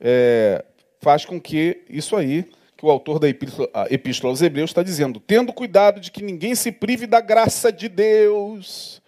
[0.00, 0.64] é,
[1.00, 2.44] faz com que isso aí,
[2.76, 6.54] que o autor da epístola, epístola aos Hebreus está dizendo, tendo cuidado de que ninguém
[6.54, 9.02] se prive da graça de Deus,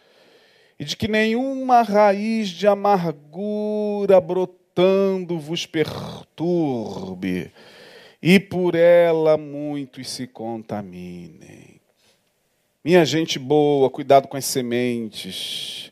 [0.79, 7.51] e de que nenhuma raiz de amargura brotou tentando vos perturbe,
[8.23, 11.81] e por ela muitos se contaminem.
[12.85, 15.88] Minha gente boa, cuidado com as sementes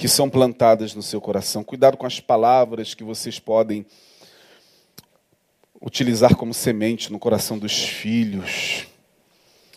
[0.00, 3.84] que são plantadas no seu coração, cuidado com as palavras que vocês podem
[5.78, 8.86] utilizar como semente no coração dos filhos,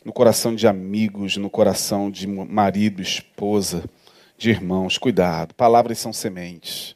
[0.01, 3.83] no coração de amigos, no coração de marido, esposa,
[4.37, 4.97] de irmãos.
[4.97, 6.95] Cuidado, palavras são sementes.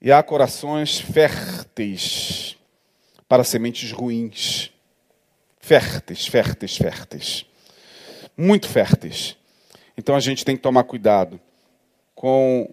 [0.00, 2.56] E há corações férteis
[3.28, 4.72] para sementes ruins.
[5.60, 7.46] Férteis, férteis, férteis.
[8.36, 9.36] Muito férteis.
[9.96, 11.40] Então a gente tem que tomar cuidado
[12.22, 12.72] com,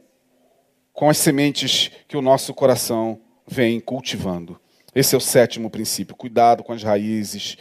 [0.93, 4.61] com as sementes que o nosso coração vem cultivando.
[4.93, 6.15] Esse é o sétimo princípio.
[6.15, 7.57] Cuidado com as raízes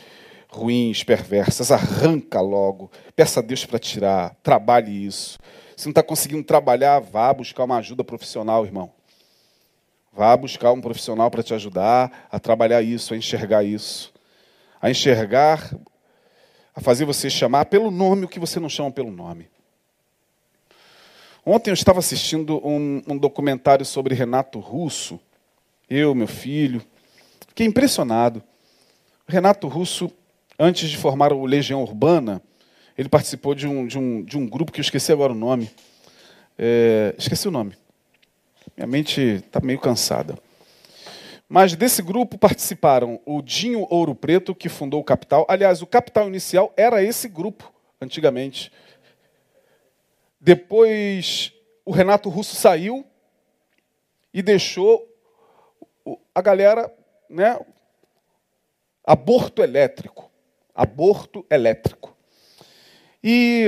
[0.51, 1.73] ruins, perversas.
[1.73, 2.91] Arranca logo.
[3.17, 4.37] Peça a Deus para tirar.
[4.43, 5.39] Trabalhe isso.
[5.79, 8.93] Se não está conseguindo trabalhar, vá buscar uma ajuda profissional, irmão.
[10.13, 14.13] Vá buscar um profissional para te ajudar a trabalhar isso, a enxergar isso.
[14.79, 15.75] A enxergar,
[16.75, 19.49] a fazer você chamar pelo nome o que você não chama pelo nome.
[21.51, 25.19] Ontem eu estava assistindo um, um documentário sobre Renato Russo,
[25.89, 26.83] eu, meu filho.
[27.49, 28.43] Fiquei impressionado.
[29.27, 30.13] Renato Russo,
[30.59, 32.43] antes de formar o Legião Urbana,
[32.99, 35.71] ele participou de um, de um, de um grupo que eu esqueci agora o nome.
[36.59, 37.75] É, esqueci o nome.
[38.77, 40.39] Minha mente está meio cansada.
[41.49, 45.47] Mas desse grupo participaram o Dinho Ouro Preto, que fundou o Capital.
[45.49, 48.71] Aliás, o Capital inicial era esse grupo, antigamente.
[50.49, 51.53] Depois,
[51.85, 53.05] o Renato Russo saiu
[54.33, 55.07] e deixou
[56.35, 56.91] a galera,
[57.29, 57.61] né?
[59.05, 60.31] Aborto elétrico.
[60.75, 62.17] Aborto elétrico.
[63.23, 63.67] E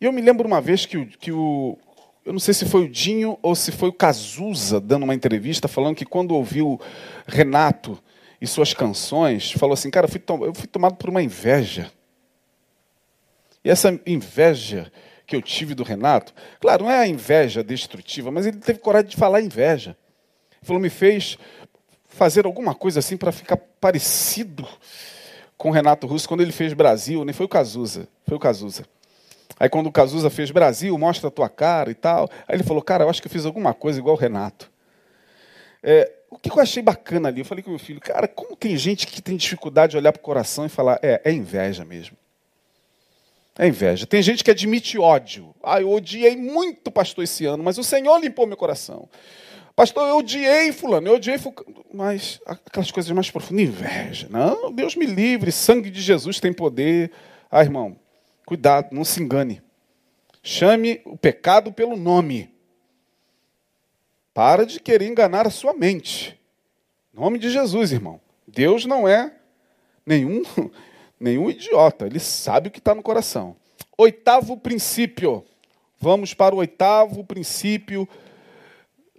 [0.00, 1.76] eu me lembro uma vez que o, que o
[2.24, 5.66] eu não sei se foi o Dinho ou se foi o Cazuza dando uma entrevista
[5.66, 6.80] falando que quando ouviu
[7.26, 8.00] Renato
[8.40, 11.90] e suas canções, falou assim, cara, eu fui, eu fui tomado por uma inveja.
[13.64, 14.90] E essa inveja
[15.26, 19.10] que eu tive do Renato, claro, não é a inveja destrutiva, mas ele teve coragem
[19.10, 19.96] de falar inveja.
[20.52, 21.38] Ele falou, me fez
[22.08, 24.66] fazer alguma coisa assim para ficar parecido
[25.56, 28.84] com o Renato Russo quando ele fez Brasil, nem foi o Cazuza, foi o Cazuza.
[29.58, 32.30] Aí quando o Cazuza fez Brasil, mostra a tua cara e tal.
[32.48, 34.70] Aí ele falou, cara, eu acho que eu fiz alguma coisa igual o Renato.
[35.82, 37.40] É, o que eu achei bacana ali?
[37.40, 40.20] Eu falei com meu filho, cara, como tem gente que tem dificuldade de olhar para
[40.20, 42.16] o coração e falar, é, é inveja mesmo.
[43.60, 44.06] É inveja.
[44.06, 45.54] Tem gente que admite ódio.
[45.62, 49.06] Ah, eu odiei muito pastor esse ano, mas o Senhor limpou meu coração.
[49.76, 51.84] Pastor, eu odiei fulano, eu odiei fulano.
[51.92, 54.28] Mas aquelas coisas mais profundas, inveja.
[54.30, 57.12] Não, Deus me livre, sangue de Jesus tem poder.
[57.50, 57.98] Ah, irmão,
[58.46, 59.60] cuidado, não se engane.
[60.42, 62.50] Chame o pecado pelo nome.
[64.32, 66.40] Para de querer enganar a sua mente.
[67.12, 68.22] Nome de Jesus, irmão.
[68.48, 69.34] Deus não é
[70.06, 70.42] nenhum,
[71.20, 72.06] nenhum idiota.
[72.06, 73.54] Ele sabe o que está no coração.
[73.96, 75.44] Oitavo princípio.
[76.00, 78.08] Vamos para o oitavo princípio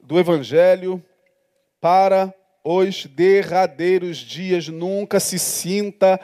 [0.02, 1.02] do Evangelho
[1.80, 2.34] para
[2.64, 4.68] os derradeiros dias.
[4.68, 6.20] Nunca se sinta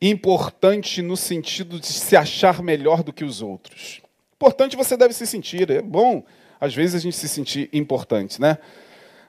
[0.00, 4.00] importante no sentido de se achar melhor do que os outros.
[4.34, 5.70] Importante você deve se sentir.
[5.70, 6.24] É bom,
[6.60, 8.58] às vezes, a gente se sentir importante, né?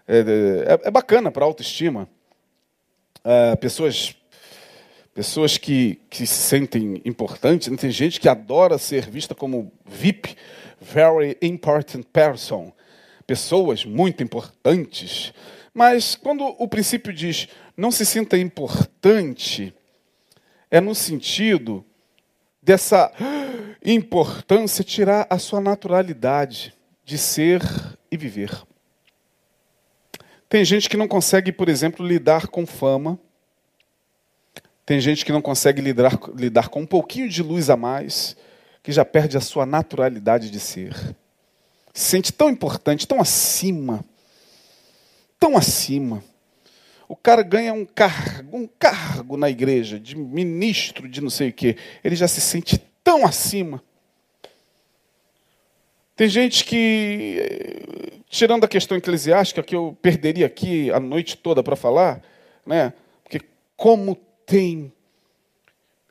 [0.07, 0.19] É,
[0.83, 2.07] é, é bacana para a autoestima.
[3.23, 4.15] É, pessoas
[5.15, 7.69] pessoas que, que se sentem importantes.
[7.69, 7.78] Né?
[7.78, 10.36] Tem gente que adora ser vista como VIP,
[10.80, 12.71] very important person.
[13.25, 15.34] Pessoas muito importantes.
[15.73, 17.47] Mas quando o princípio diz
[17.78, 19.73] não se sinta importante,
[20.69, 21.84] é no sentido
[22.62, 23.12] dessa
[23.84, 26.73] importância tirar a sua naturalidade
[27.06, 27.62] de ser
[28.12, 28.51] e viver.
[30.49, 33.19] Tem gente que não consegue, por exemplo, lidar com fama.
[34.85, 38.37] Tem gente que não consegue lidar, lidar com um pouquinho de luz a mais,
[38.83, 40.93] que já perde a sua naturalidade de ser.
[41.91, 44.05] Se sente tão importante, tão acima,
[45.39, 46.23] tão acima.
[47.07, 51.53] O cara ganha um cargo, um cargo na igreja, de ministro de não sei o
[51.53, 51.77] quê.
[52.03, 53.81] Ele já se sente tão acima.
[56.15, 61.75] Tem gente que, tirando a questão eclesiástica, que eu perderia aqui a noite toda para
[61.75, 62.21] falar,
[62.65, 62.93] né?
[63.23, 63.41] Porque
[63.75, 64.15] como
[64.45, 64.91] tem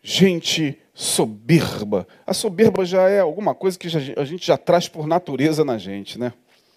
[0.03, 2.07] gente soberba.
[2.27, 6.19] A soberba já é alguma coisa que a gente já traz por natureza na gente,
[6.19, 6.33] né?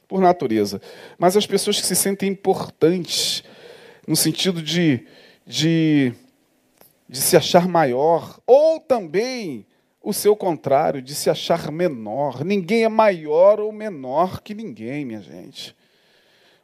[0.08, 0.82] Por natureza.
[1.18, 3.44] Mas as pessoas que se sentem importantes,
[4.08, 5.06] no sentido de,
[5.46, 6.14] de,
[7.08, 9.66] de se achar maior, ou também
[10.02, 12.46] o seu contrário, de se achar menor.
[12.46, 15.76] Ninguém é maior ou menor que ninguém, minha gente.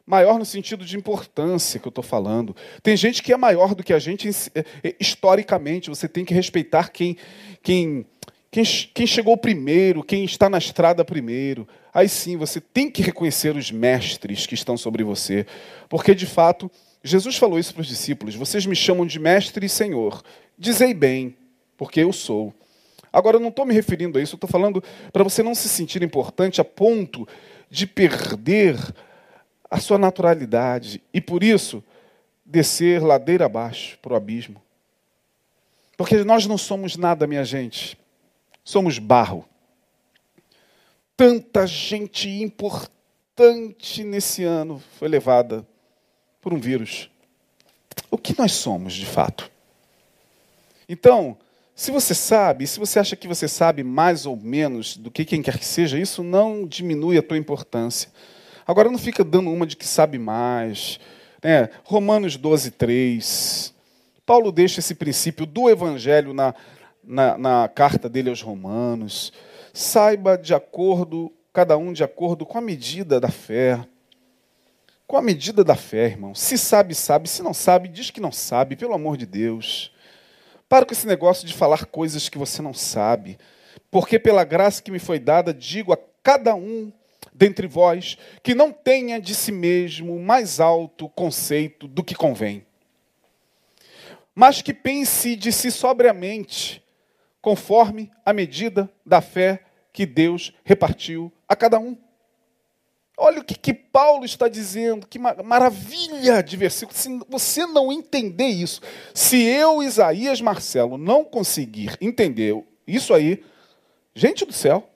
[0.06, 2.54] Maior no sentido de importância que eu estou falando.
[2.82, 5.88] Tem gente que é maior do que a gente é, é, historicamente.
[5.88, 7.16] Você tem que respeitar quem,
[7.62, 8.04] quem,
[8.50, 11.66] quem, quem chegou primeiro, quem está na estrada primeiro.
[11.92, 15.46] Aí sim, você tem que reconhecer os mestres que estão sobre você.
[15.88, 16.70] Porque, de fato,
[17.02, 20.22] Jesus falou isso para os discípulos: Vocês me chamam de mestre e senhor.
[20.58, 21.34] Dizei bem,
[21.78, 22.52] porque eu sou.
[23.10, 25.68] Agora, eu não estou me referindo a isso, eu estou falando para você não se
[25.68, 27.26] sentir importante a ponto
[27.70, 28.76] de perder
[29.74, 31.82] a sua naturalidade e, por isso,
[32.44, 34.62] descer ladeira abaixo para o abismo.
[35.96, 37.98] Porque nós não somos nada, minha gente.
[38.62, 39.44] Somos barro.
[41.16, 45.66] Tanta gente importante nesse ano foi levada
[46.40, 47.10] por um vírus.
[48.12, 49.50] O que nós somos, de fato?
[50.88, 51.36] Então,
[51.74, 55.42] se você sabe, se você acha que você sabe mais ou menos do que quem
[55.42, 58.08] quer que seja, isso não diminui a tua importância.
[58.66, 60.98] Agora não fica dando uma de que sabe mais.
[61.42, 61.68] Né?
[61.84, 63.74] Romanos 12, 3.
[64.24, 66.54] Paulo deixa esse princípio do Evangelho na,
[67.02, 69.32] na, na carta dele aos Romanos.
[69.72, 73.86] Saiba de acordo, cada um de acordo com a medida da fé
[75.06, 76.34] com a medida da fé, irmão.
[76.34, 77.28] Se sabe, sabe.
[77.28, 79.92] Se não sabe, diz que não sabe, pelo amor de Deus.
[80.68, 83.38] Para com esse negócio de falar coisas que você não sabe.
[83.90, 86.92] Porque pela graça que me foi dada, digo a cada um
[87.34, 92.64] dentre vós que não tenha de si mesmo mais alto conceito do que convém.
[94.34, 96.82] Mas que pense de si sobriamente,
[97.40, 101.96] conforme a medida da fé que Deus repartiu a cada um.
[103.16, 106.98] Olha o que, que Paulo está dizendo, que maravilha de versículo.
[106.98, 108.80] Se você não entender isso,
[109.14, 113.44] se eu, Isaías Marcelo, não conseguir entender isso aí,
[114.16, 114.88] gente do céu,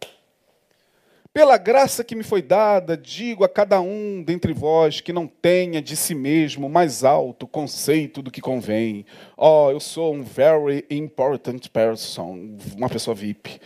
[1.39, 5.81] pela graça que me foi dada, digo a cada um dentre vós que não tenha
[5.81, 9.07] de si mesmo mais alto conceito do que convém.
[9.37, 13.61] Oh, eu sou um very important person, uma pessoa VIP.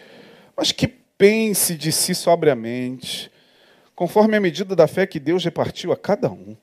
[0.54, 3.32] Mas que pense de si sobriamente
[3.94, 6.54] conforme a medida da fé que Deus repartiu a cada um.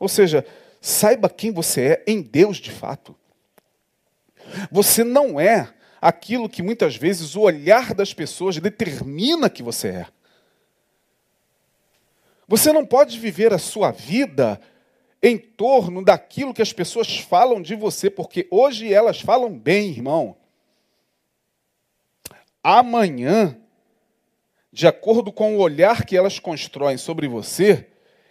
[0.00, 0.44] Ou seja,
[0.80, 3.14] saiba quem você é em Deus de fato.
[4.72, 5.68] Você não é
[6.02, 10.15] aquilo que muitas vezes o olhar das pessoas determina que você é.
[12.48, 14.60] Você não pode viver a sua vida
[15.22, 20.36] em torno daquilo que as pessoas falam de você, porque hoje elas falam bem, irmão.
[22.62, 23.58] amanhã,
[24.72, 27.88] de acordo com o olhar que elas constroem sobre você,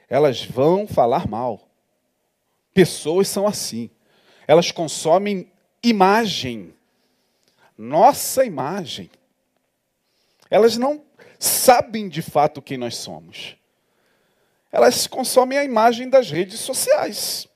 [0.10, 1.68] elas vão falar mal.
[2.74, 3.90] Pessoas são assim.
[4.48, 5.52] Elas consomem
[5.82, 6.74] imagem.
[7.78, 9.10] Nossa imagem.
[10.50, 11.04] Elas não
[11.40, 13.58] sabem de fato quem nós somos.
[14.76, 17.48] Elas consomem a imagem das redes sociais.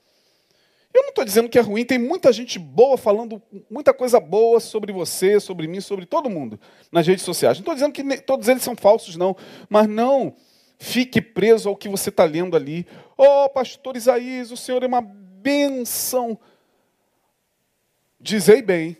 [0.93, 4.61] Eu não estou dizendo que é ruim, tem muita gente boa falando muita coisa boa
[4.61, 6.57] sobre você, sobre mim, sobre todo mundo
[6.89, 7.57] nas redes sociais.
[7.57, 9.35] Não estou dizendo que todos eles são falsos, não.
[9.69, 10.33] Mas não
[10.77, 12.87] fique preso ao que você está lendo ali.
[13.17, 16.39] Oh, pastor Isaías, o senhor é uma bênção.
[18.17, 18.95] Dizei bem,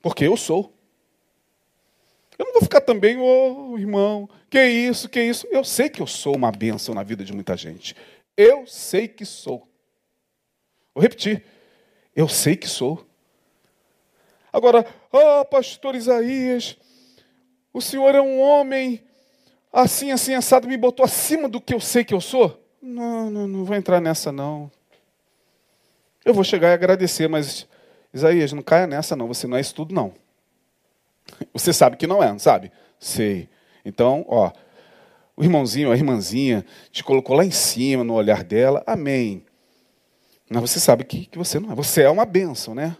[0.00, 0.72] porque eu sou.
[2.38, 5.46] Eu não vou ficar também, ô oh, irmão, que isso, que isso.
[5.50, 7.96] Eu sei que eu sou uma bênção na vida de muita gente.
[8.36, 9.66] Eu sei que sou.
[10.94, 11.44] Vou repetir.
[12.14, 13.06] Eu sei que sou.
[14.52, 16.76] Agora, ah, oh, pastor Isaías,
[17.72, 19.02] o senhor é um homem
[19.72, 22.62] assim, assim, assado, me botou acima do que eu sei que eu sou?
[22.80, 24.70] Não, não, não vou entrar nessa, não.
[26.24, 27.66] Eu vou chegar e agradecer, mas,
[28.12, 29.28] Isaías, não caia nessa, não.
[29.28, 30.14] Você não é isso tudo, não.
[31.52, 32.70] Você sabe que não é, não sabe?
[32.98, 33.48] Sei.
[33.84, 34.50] Então, ó,
[35.36, 39.44] o irmãozinho, a irmãzinha, te colocou lá em cima, no olhar dela, amém.
[40.48, 41.74] Mas você sabe que, que você não é.
[41.74, 42.96] Você é uma bênção, né?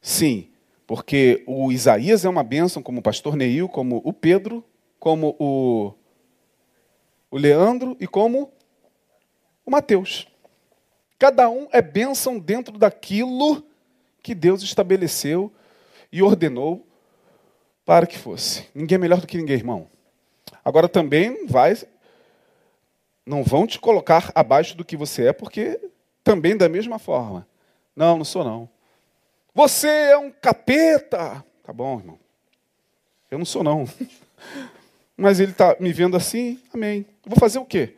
[0.00, 0.50] Sim,
[0.86, 4.64] porque o Isaías é uma bênção, como o pastor Neil, como o Pedro,
[4.98, 5.92] como o,
[7.30, 8.52] o Leandro e como
[9.64, 10.26] o Mateus.
[11.18, 13.62] Cada um é bênção dentro daquilo
[14.22, 15.52] que Deus estabeleceu
[16.10, 16.87] e ordenou
[17.88, 18.68] para que fosse.
[18.74, 19.88] Ninguém é melhor do que ninguém, irmão.
[20.62, 21.74] Agora também vai
[23.24, 25.80] não vão te colocar abaixo do que você é, porque
[26.22, 27.48] também da mesma forma.
[27.96, 28.68] Não, não sou não.
[29.54, 31.42] Você é um capeta.
[31.62, 32.18] Tá bom, irmão.
[33.30, 33.88] Eu não sou não.
[35.16, 37.06] Mas ele está me vendo assim, amém.
[37.24, 37.96] vou fazer o quê?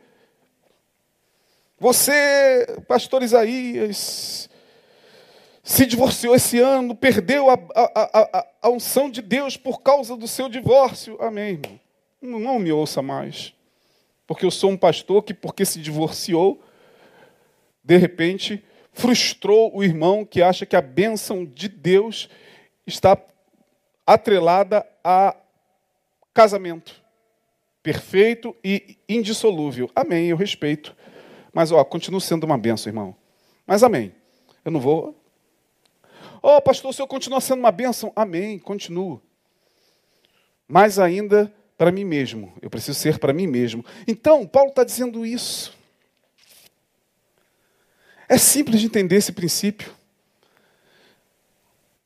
[1.77, 4.49] Você, pastor Isaías,
[5.71, 10.27] se divorciou esse ano, perdeu a, a, a, a unção de Deus por causa do
[10.27, 11.17] seu divórcio.
[11.21, 11.79] Amém, irmão.
[12.21, 13.53] Não, não me ouça mais.
[14.27, 16.61] Porque eu sou um pastor que, porque se divorciou,
[17.81, 18.61] de repente,
[18.91, 22.29] frustrou o irmão que acha que a bênção de Deus
[22.85, 23.17] está
[24.05, 25.35] atrelada a
[26.33, 27.01] casamento
[27.81, 29.89] perfeito e indissolúvel.
[29.95, 30.95] Amém, eu respeito.
[31.53, 33.15] Mas, ó, continuo sendo uma benção, irmão.
[33.65, 34.13] Mas amém.
[34.63, 35.20] Eu não vou.
[36.41, 38.11] Ó, oh, pastor, o senhor continua sendo uma benção?
[38.15, 39.21] Amém, continuo.
[40.67, 42.53] Mais ainda para mim mesmo.
[42.61, 43.85] Eu preciso ser para mim mesmo.
[44.07, 45.77] Então, Paulo está dizendo isso.
[48.27, 49.93] É simples de entender esse princípio.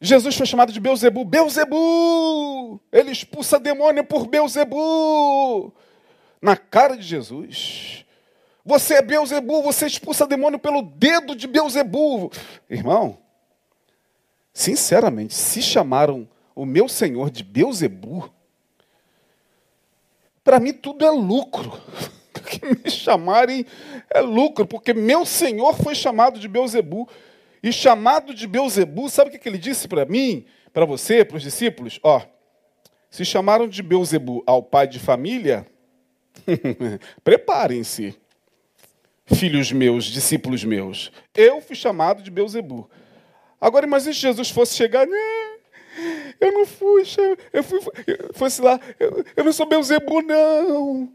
[0.01, 1.23] Jesus foi chamado de Beuzebu.
[1.23, 2.79] Beuzebu!
[2.91, 5.73] Ele expulsa demônio por Beuzebu!
[6.41, 8.05] Na cara de Jesus.
[8.65, 12.31] Você é Beuzebu, você expulsa demônio pelo dedo de Beuzebu.
[12.69, 13.17] Irmão,
[14.55, 16.25] sinceramente, se chamaram
[16.55, 18.33] o meu Senhor de Beuzebu,
[20.41, 21.77] para mim tudo é lucro.
[22.45, 23.65] que me chamarem
[24.09, 27.09] é lucro, porque meu Senhor foi chamado de Beuzebu.
[27.61, 31.43] E chamado de Beuzebu, sabe o que ele disse para mim, para você, para os
[31.43, 31.99] discípulos?
[32.03, 32.21] Ó,
[33.09, 35.65] se chamaram de Beuzebu ao pai de família,
[37.23, 38.15] preparem-se,
[39.25, 41.11] filhos meus, discípulos meus.
[41.33, 42.87] Eu fui chamado de Beuzebu.
[43.59, 45.07] Agora imagine se Jesus fosse chegar,
[46.39, 47.03] eu não fui,
[47.53, 47.79] eu fui,
[48.33, 51.09] fosse lá, eu, eu não sou Beuzebu, não.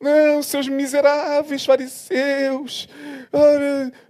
[0.00, 2.88] Não, seus miseráveis fariseus.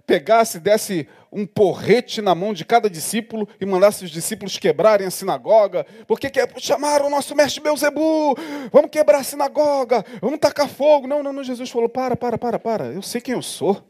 [0.05, 5.11] Pegasse, desse um porrete na mão de cada discípulo e mandasse os discípulos quebrarem a
[5.11, 8.35] sinagoga, porque quer, chamaram o nosso mestre Beuzebu,
[8.71, 11.07] vamos quebrar a sinagoga, vamos tacar fogo.
[11.07, 13.81] Não, não, não, Jesus falou, para, para, para, para, eu sei quem eu sou.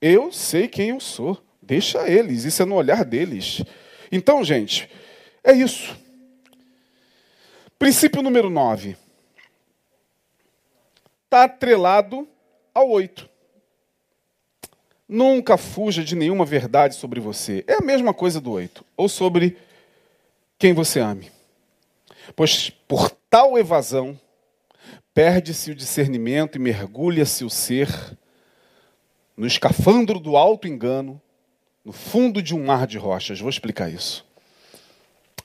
[0.00, 1.40] Eu sei quem eu sou.
[1.66, 3.60] Deixa eles, isso é no olhar deles.
[4.10, 4.88] Então, gente,
[5.42, 5.96] é isso.
[7.76, 8.96] Princípio número 9.
[11.24, 12.26] Está atrelado
[12.72, 13.28] ao 8.
[15.08, 17.64] Nunca fuja de nenhuma verdade sobre você.
[17.66, 18.84] É a mesma coisa do oito.
[18.96, 19.56] Ou sobre
[20.58, 21.30] quem você ame.
[22.34, 24.18] Pois por tal evasão,
[25.12, 27.88] perde-se o discernimento e mergulha-se o ser
[29.36, 31.20] no escafandro do alto engano,
[31.86, 33.38] no fundo de um mar de rochas.
[33.38, 34.26] Vou explicar isso.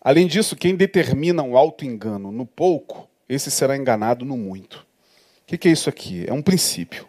[0.02, 4.84] Além disso, quem determina o alto engano no pouco, esse será enganado no muito.
[5.44, 6.26] O que é isso aqui?
[6.28, 7.08] É um princípio.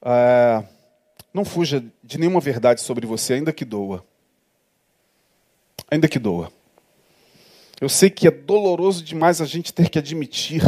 [0.00, 0.64] Ah,
[1.34, 4.02] não fuja de nenhuma verdade sobre você, ainda que doa.
[5.90, 6.50] Ainda que doa.
[7.78, 10.62] Eu sei que é doloroso demais a gente ter que admitir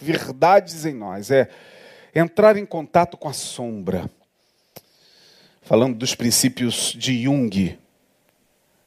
[0.00, 1.50] verdades em nós, é
[2.14, 4.08] entrar em contato com a sombra.
[5.64, 7.78] Falando dos princípios de Jung,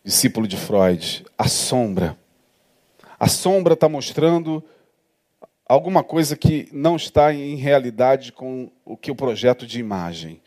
[0.04, 2.16] discípulo de Freud, a sombra.
[3.20, 4.64] A sombra está mostrando
[5.66, 10.40] alguma coisa que não está em realidade com o que o projeto de imagem.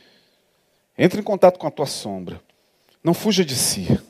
[0.97, 2.41] Entre em contato com a tua sombra.
[3.03, 4.01] Não fuja de si.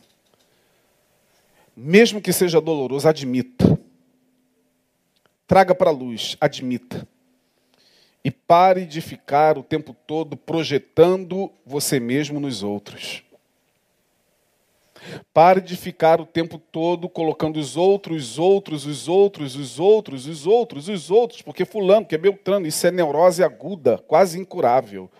[1.75, 3.81] Mesmo que seja doloroso, admita.
[5.47, 7.09] Traga para a luz, admita.
[8.23, 13.23] E pare de ficar o tempo todo projetando você mesmo nos outros.
[15.33, 20.27] Pare de ficar o tempo todo colocando os outros, os outros, os outros, os outros,
[20.27, 25.11] os outros, os outros, porque fulano, que é Beltrano, isso é neurose aguda, quase incurável.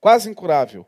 [0.00, 0.84] Quase incurável.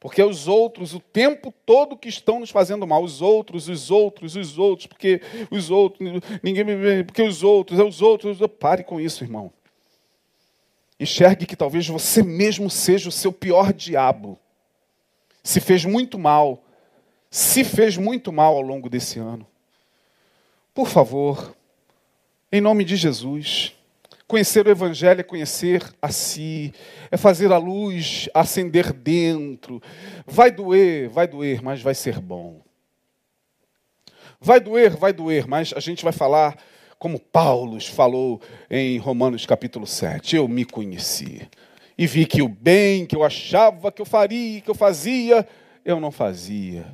[0.00, 4.36] Porque os outros, o tempo todo que estão nos fazendo mal, os outros, os outros,
[4.36, 8.38] os outros, porque os outros, ninguém me vê, porque os outros, é os outros.
[8.58, 9.50] Pare com isso, irmão.
[10.98, 14.38] Enxergue que talvez você mesmo seja o seu pior diabo.
[15.42, 16.64] Se fez muito mal,
[17.30, 19.46] se fez muito mal ao longo desse ano.
[20.72, 21.56] Por favor,
[22.50, 23.74] em nome de Jesus,
[24.26, 26.72] Conhecer o Evangelho é conhecer a si,
[27.10, 29.82] é fazer a luz acender dentro.
[30.26, 32.62] Vai doer, vai doer, mas vai ser bom.
[34.40, 36.56] Vai doer, vai doer, mas a gente vai falar
[37.04, 38.40] como Paulo falou
[38.70, 40.36] em Romanos capítulo 7.
[40.36, 41.46] Eu me conheci
[41.98, 45.46] e vi que o bem que eu achava que eu faria, que eu fazia,
[45.84, 46.86] eu não fazia.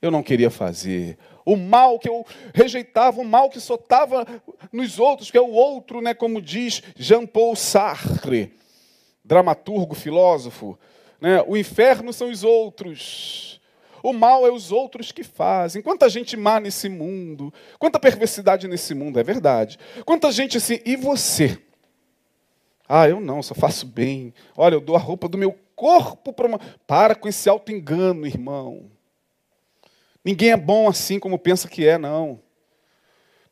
[0.00, 2.24] Eu não queria fazer o mal que eu
[2.54, 4.26] rejeitava, o mal que só estava
[4.72, 8.54] nos outros, que é o outro, né, como diz Jean-Paul Sartre,
[9.22, 10.78] dramaturgo, filósofo.
[11.20, 13.60] Né, o inferno são os outros.
[14.02, 15.82] O mal é os outros que fazem.
[15.82, 17.52] Quanta gente má nesse mundo.
[17.78, 19.78] Quanta perversidade nesse mundo, é verdade.
[20.04, 21.58] Quanta gente assim, e você?
[22.88, 24.34] Ah, eu não, só faço bem.
[24.56, 26.60] Olha, eu dou a roupa do meu corpo para uma.
[26.86, 28.90] Para com esse auto-engano, irmão.
[30.24, 32.40] Ninguém é bom assim como pensa que é, não.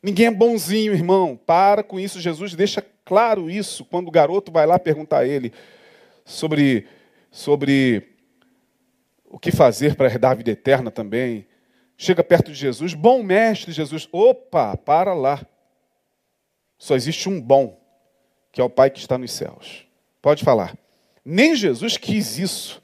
[0.01, 1.39] Ninguém é bonzinho, irmão.
[1.45, 2.19] Para com isso.
[2.19, 5.51] Jesus deixa claro isso quando o garoto vai lá perguntar a ele
[6.23, 6.87] sobre,
[7.29, 8.10] sobre
[9.31, 11.47] o que fazer para herdar a vida eterna também.
[11.97, 14.07] Chega perto de Jesus, bom mestre, Jesus.
[14.11, 15.45] Opa, para lá.
[16.77, 17.79] Só existe um bom,
[18.51, 19.87] que é o Pai que está nos céus.
[20.21, 20.75] Pode falar.
[21.23, 22.81] Nem Jesus quis isso.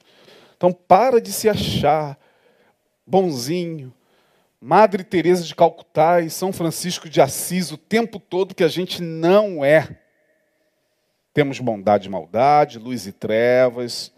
[0.56, 2.18] Então para de se achar
[3.06, 3.94] bonzinho,
[4.60, 9.02] Madre Teresa de Calcutá e São Francisco de Assis o tempo todo que a gente
[9.02, 10.00] não é.
[11.34, 14.12] Temos bondade e maldade, luz e trevas.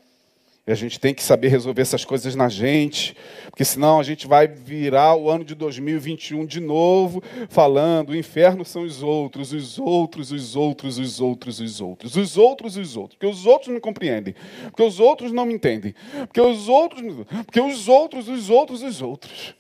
[0.70, 4.28] E a gente tem que saber resolver essas coisas na gente, porque senão a gente
[4.28, 9.80] vai virar o ano de 2021 de novo, falando: o inferno são os outros, os
[9.80, 13.80] outros, os outros, os outros, os outros, os outros, os outros, porque os outros não
[13.80, 15.96] compreendem, porque os outros não me entendem,
[16.28, 17.02] porque os outros,
[17.48, 19.56] porque os outros, os outros, os outros.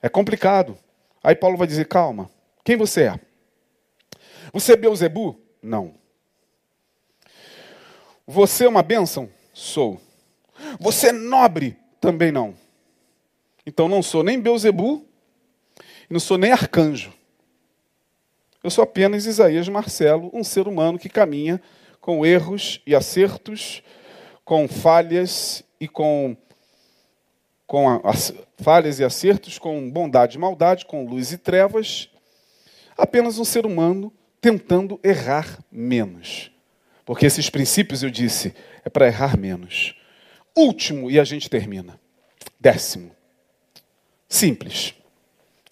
[0.00, 0.74] É complicado.
[1.22, 2.30] Aí Paulo vai dizer: calma,
[2.64, 3.20] quem você é?
[4.54, 5.38] Você é Beuzebu?
[5.62, 5.92] Não.
[8.26, 9.28] Você é uma bênção?
[9.52, 10.00] Sou.
[10.80, 11.76] Você é nobre?
[12.00, 12.54] Também não.
[13.66, 15.04] Então não sou nem Beuzebu,
[16.08, 17.12] não sou nem arcanjo.
[18.62, 21.60] Eu sou apenas Isaías Marcelo, um ser humano que caminha
[22.00, 23.82] com erros e acertos,
[24.44, 26.36] com falhas e com,
[27.66, 32.08] com as, falhas e acertos, com bondade e maldade, com luz e trevas.
[32.96, 36.51] Apenas um ser humano tentando errar menos.
[37.04, 39.94] Porque esses princípios, eu disse, é para errar menos.
[40.56, 41.98] Último, e a gente termina.
[42.60, 43.14] Décimo.
[44.28, 44.94] Simples.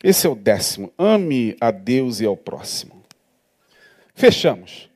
[0.02, 0.92] Esse é o décimo.
[0.98, 3.02] Ame a Deus e ao próximo.
[4.14, 4.88] Fechamos.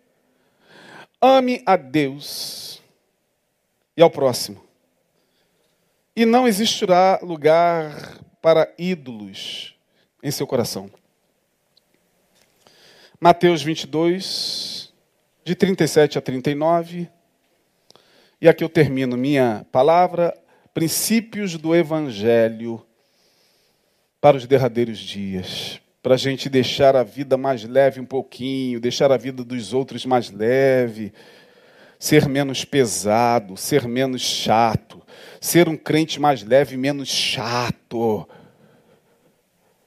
[1.21, 2.83] Ame a Deus
[3.97, 4.63] e ao próximo.
[6.17, 9.75] E não existirá lugar para ídolos
[10.23, 10.91] em seu coração.
[13.21, 14.84] Mateus 22,
[15.45, 17.09] de 37 a 39.
[18.41, 20.35] E aqui eu termino minha palavra,
[20.73, 22.85] princípios do Evangelho
[24.21, 25.81] para os derradeiros dias.
[26.03, 30.05] Para a gente deixar a vida mais leve um pouquinho, deixar a vida dos outros
[30.07, 31.13] mais leve,
[31.99, 35.03] ser menos pesado, ser menos chato,
[35.41, 38.27] ser um crente mais leve, menos chato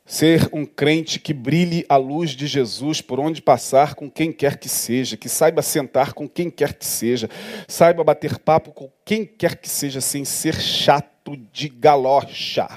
[0.10, 4.58] Ser um crente que brilhe a luz de Jesus por onde passar com quem quer
[4.58, 7.30] que seja, que saiba sentar com quem quer que seja,
[7.68, 12.70] saiba bater papo com quem quer que seja, sem ser chato de galocha.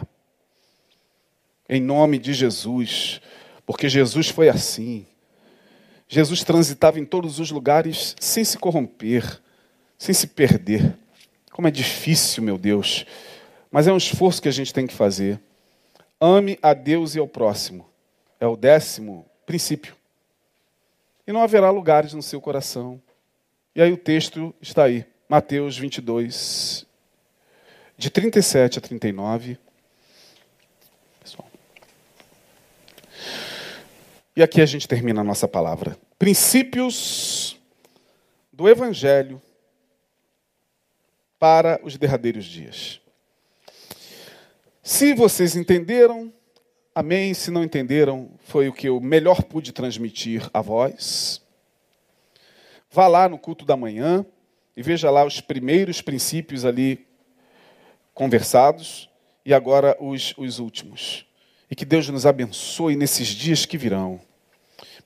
[1.68, 3.20] Em nome de Jesus
[3.64, 5.07] Porque Jesus foi assim.
[6.09, 9.41] Jesus transitava em todos os lugares sem se corromper,
[9.97, 10.99] sem se perder.
[11.53, 13.07] Como é difícil, meu Deus.
[13.70, 15.41] Mas é um esforço que a gente tem que fazer.
[16.21, 17.89] Ame a Deus e ao próximo.
[18.39, 19.97] É o décimo princípio.
[21.27, 23.01] E não haverá lugares no seu coração.
[23.75, 26.85] E aí o texto está aí, Mateus 22,
[27.97, 29.59] de 37 a 39.
[31.23, 31.49] Pessoal.
[34.37, 35.97] E aqui a gente termina a nossa palavra.
[36.18, 37.59] Princípios
[38.53, 39.41] do Evangelho
[41.39, 43.01] para os derradeiros dias.
[44.83, 46.33] Se vocês entenderam,
[46.95, 47.35] amém.
[47.35, 51.43] Se não entenderam, foi o que eu melhor pude transmitir a vós.
[52.91, 54.24] Vá lá no culto da manhã
[54.74, 57.07] e veja lá os primeiros princípios ali
[58.14, 59.11] conversados
[59.45, 61.26] e agora os, os últimos.
[61.70, 64.18] E que Deus nos abençoe nesses dias que virão.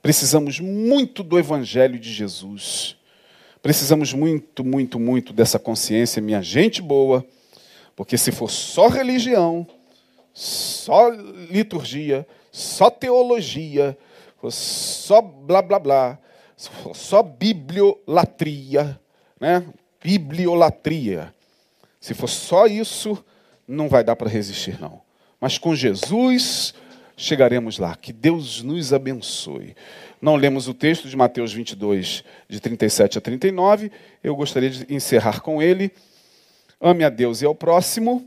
[0.01, 2.95] Precisamos muito do Evangelho de Jesus.
[3.61, 7.25] Precisamos muito, muito, muito dessa consciência, minha gente boa,
[7.95, 9.65] porque se for só religião,
[10.33, 13.97] só liturgia, só teologia,
[14.49, 16.19] só blá blá blá,
[16.93, 18.99] só bibliolatria,
[19.39, 19.65] né?
[20.03, 21.33] Bibliolatria.
[21.99, 23.23] Se for só isso,
[23.67, 25.01] não vai dar para resistir, não.
[25.39, 26.73] Mas com Jesus
[27.17, 27.95] chegaremos lá.
[27.95, 29.75] Que Deus nos abençoe.
[30.21, 33.91] Não lemos o texto de Mateus 22, de 37 a 39.
[34.23, 35.91] Eu gostaria de encerrar com ele.
[36.79, 38.25] Ame a Deus e ao próximo.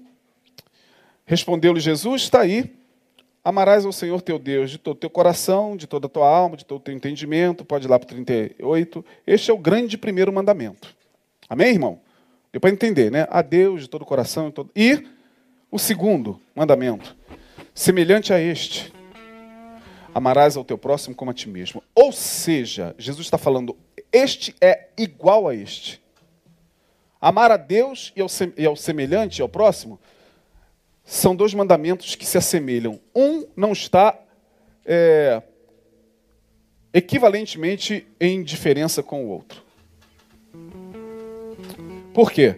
[1.25, 2.77] Respondeu-lhe Jesus: está aí.
[3.45, 6.65] Amarás ao Senhor teu Deus de todo teu coração, de toda a tua alma, de
[6.65, 7.65] todo o teu entendimento.
[7.65, 9.05] Pode ir lá para o 38.
[9.27, 10.95] Este é o grande primeiro mandamento.
[11.49, 12.01] Amém, irmão?
[12.53, 13.27] Deu para entender, né?
[13.31, 14.51] A Deus de todo o coração.
[14.51, 14.71] Todo...
[14.75, 15.07] E
[15.71, 17.17] o segundo mandamento,
[17.75, 18.93] semelhante a este:
[20.15, 21.83] amarás ao teu próximo como a ti mesmo.
[21.95, 23.77] Ou seja, Jesus está falando,
[24.13, 26.01] este é igual a este.
[27.21, 29.99] Amar a Deus e ao, semelhante, ao próximo,
[31.05, 33.01] são dois mandamentos que se assemelham.
[33.15, 34.19] Um não está
[34.85, 35.43] é,
[36.93, 39.63] equivalentemente em diferença com o outro.
[42.15, 42.57] Por quê?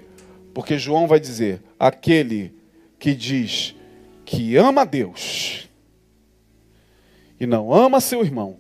[0.53, 2.55] Porque João vai dizer: aquele
[2.99, 3.75] que diz
[4.25, 5.69] que ama a Deus
[7.39, 8.59] e não ama seu irmão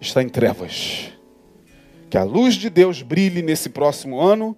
[0.00, 1.12] está em trevas.
[2.08, 4.56] Que a luz de Deus brilhe nesse próximo ano,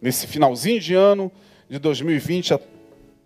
[0.00, 1.30] nesse finalzinho de ano
[1.68, 2.58] de 2020 a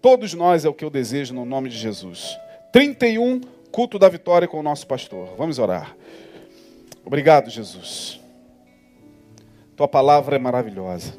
[0.00, 2.38] Todos nós é o que eu desejo no nome de Jesus.
[2.72, 3.40] 31,
[3.72, 5.34] culto da vitória com o nosso pastor.
[5.36, 5.96] Vamos orar.
[7.04, 8.20] Obrigado, Jesus.
[9.76, 11.14] Tua palavra é maravilhosa.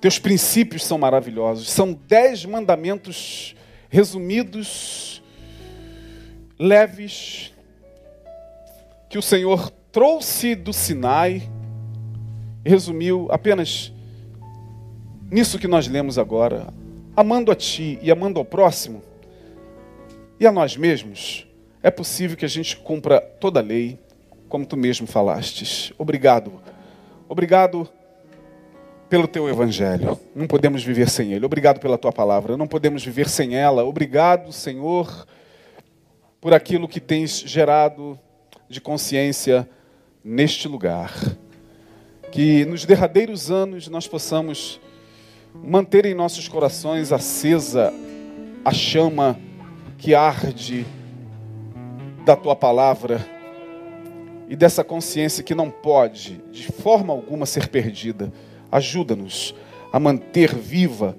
[0.00, 1.70] Teus princípios são maravilhosos.
[1.70, 3.56] São dez mandamentos
[3.88, 5.22] resumidos,
[6.56, 7.52] leves,
[9.08, 11.50] que o Senhor trouxe do Sinai
[12.64, 13.92] resumiu apenas
[15.30, 16.72] nisso que nós lemos agora
[17.16, 19.02] amando a Ti e amando ao próximo,
[20.40, 21.46] e a nós mesmos,
[21.82, 23.98] é possível que a gente cumpra toda a lei,
[24.48, 25.92] como Tu mesmo falastes.
[25.98, 26.52] Obrigado.
[27.28, 27.88] Obrigado
[29.08, 30.18] pelo Teu Evangelho.
[30.34, 31.46] Não podemos viver sem ele.
[31.46, 32.56] Obrigado pela Tua palavra.
[32.56, 33.84] Não podemos viver sem ela.
[33.84, 35.26] Obrigado, Senhor,
[36.40, 38.18] por aquilo que tens gerado
[38.68, 39.68] de consciência
[40.24, 41.12] neste lugar.
[42.32, 44.80] Que nos derradeiros anos nós possamos
[45.54, 47.92] manter em nossos corações acesa
[48.64, 49.38] a chama
[49.98, 50.86] que arde
[52.24, 53.20] da tua palavra
[54.48, 58.32] e dessa consciência que não pode, de forma alguma, ser perdida.
[58.70, 59.54] Ajuda-nos
[59.92, 61.14] a manter viva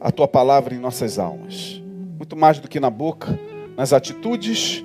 [0.00, 1.80] a tua palavra em nossas almas,
[2.18, 3.38] muito mais do que na boca,
[3.76, 4.84] nas atitudes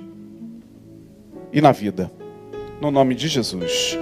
[1.52, 2.12] e na vida.
[2.80, 3.98] No nome de Jesus.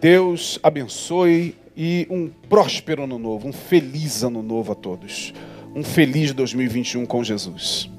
[0.00, 5.34] Deus abençoe e um próspero ano novo, um feliz ano novo a todos.
[5.74, 7.90] Um feliz 2021 com Jesus.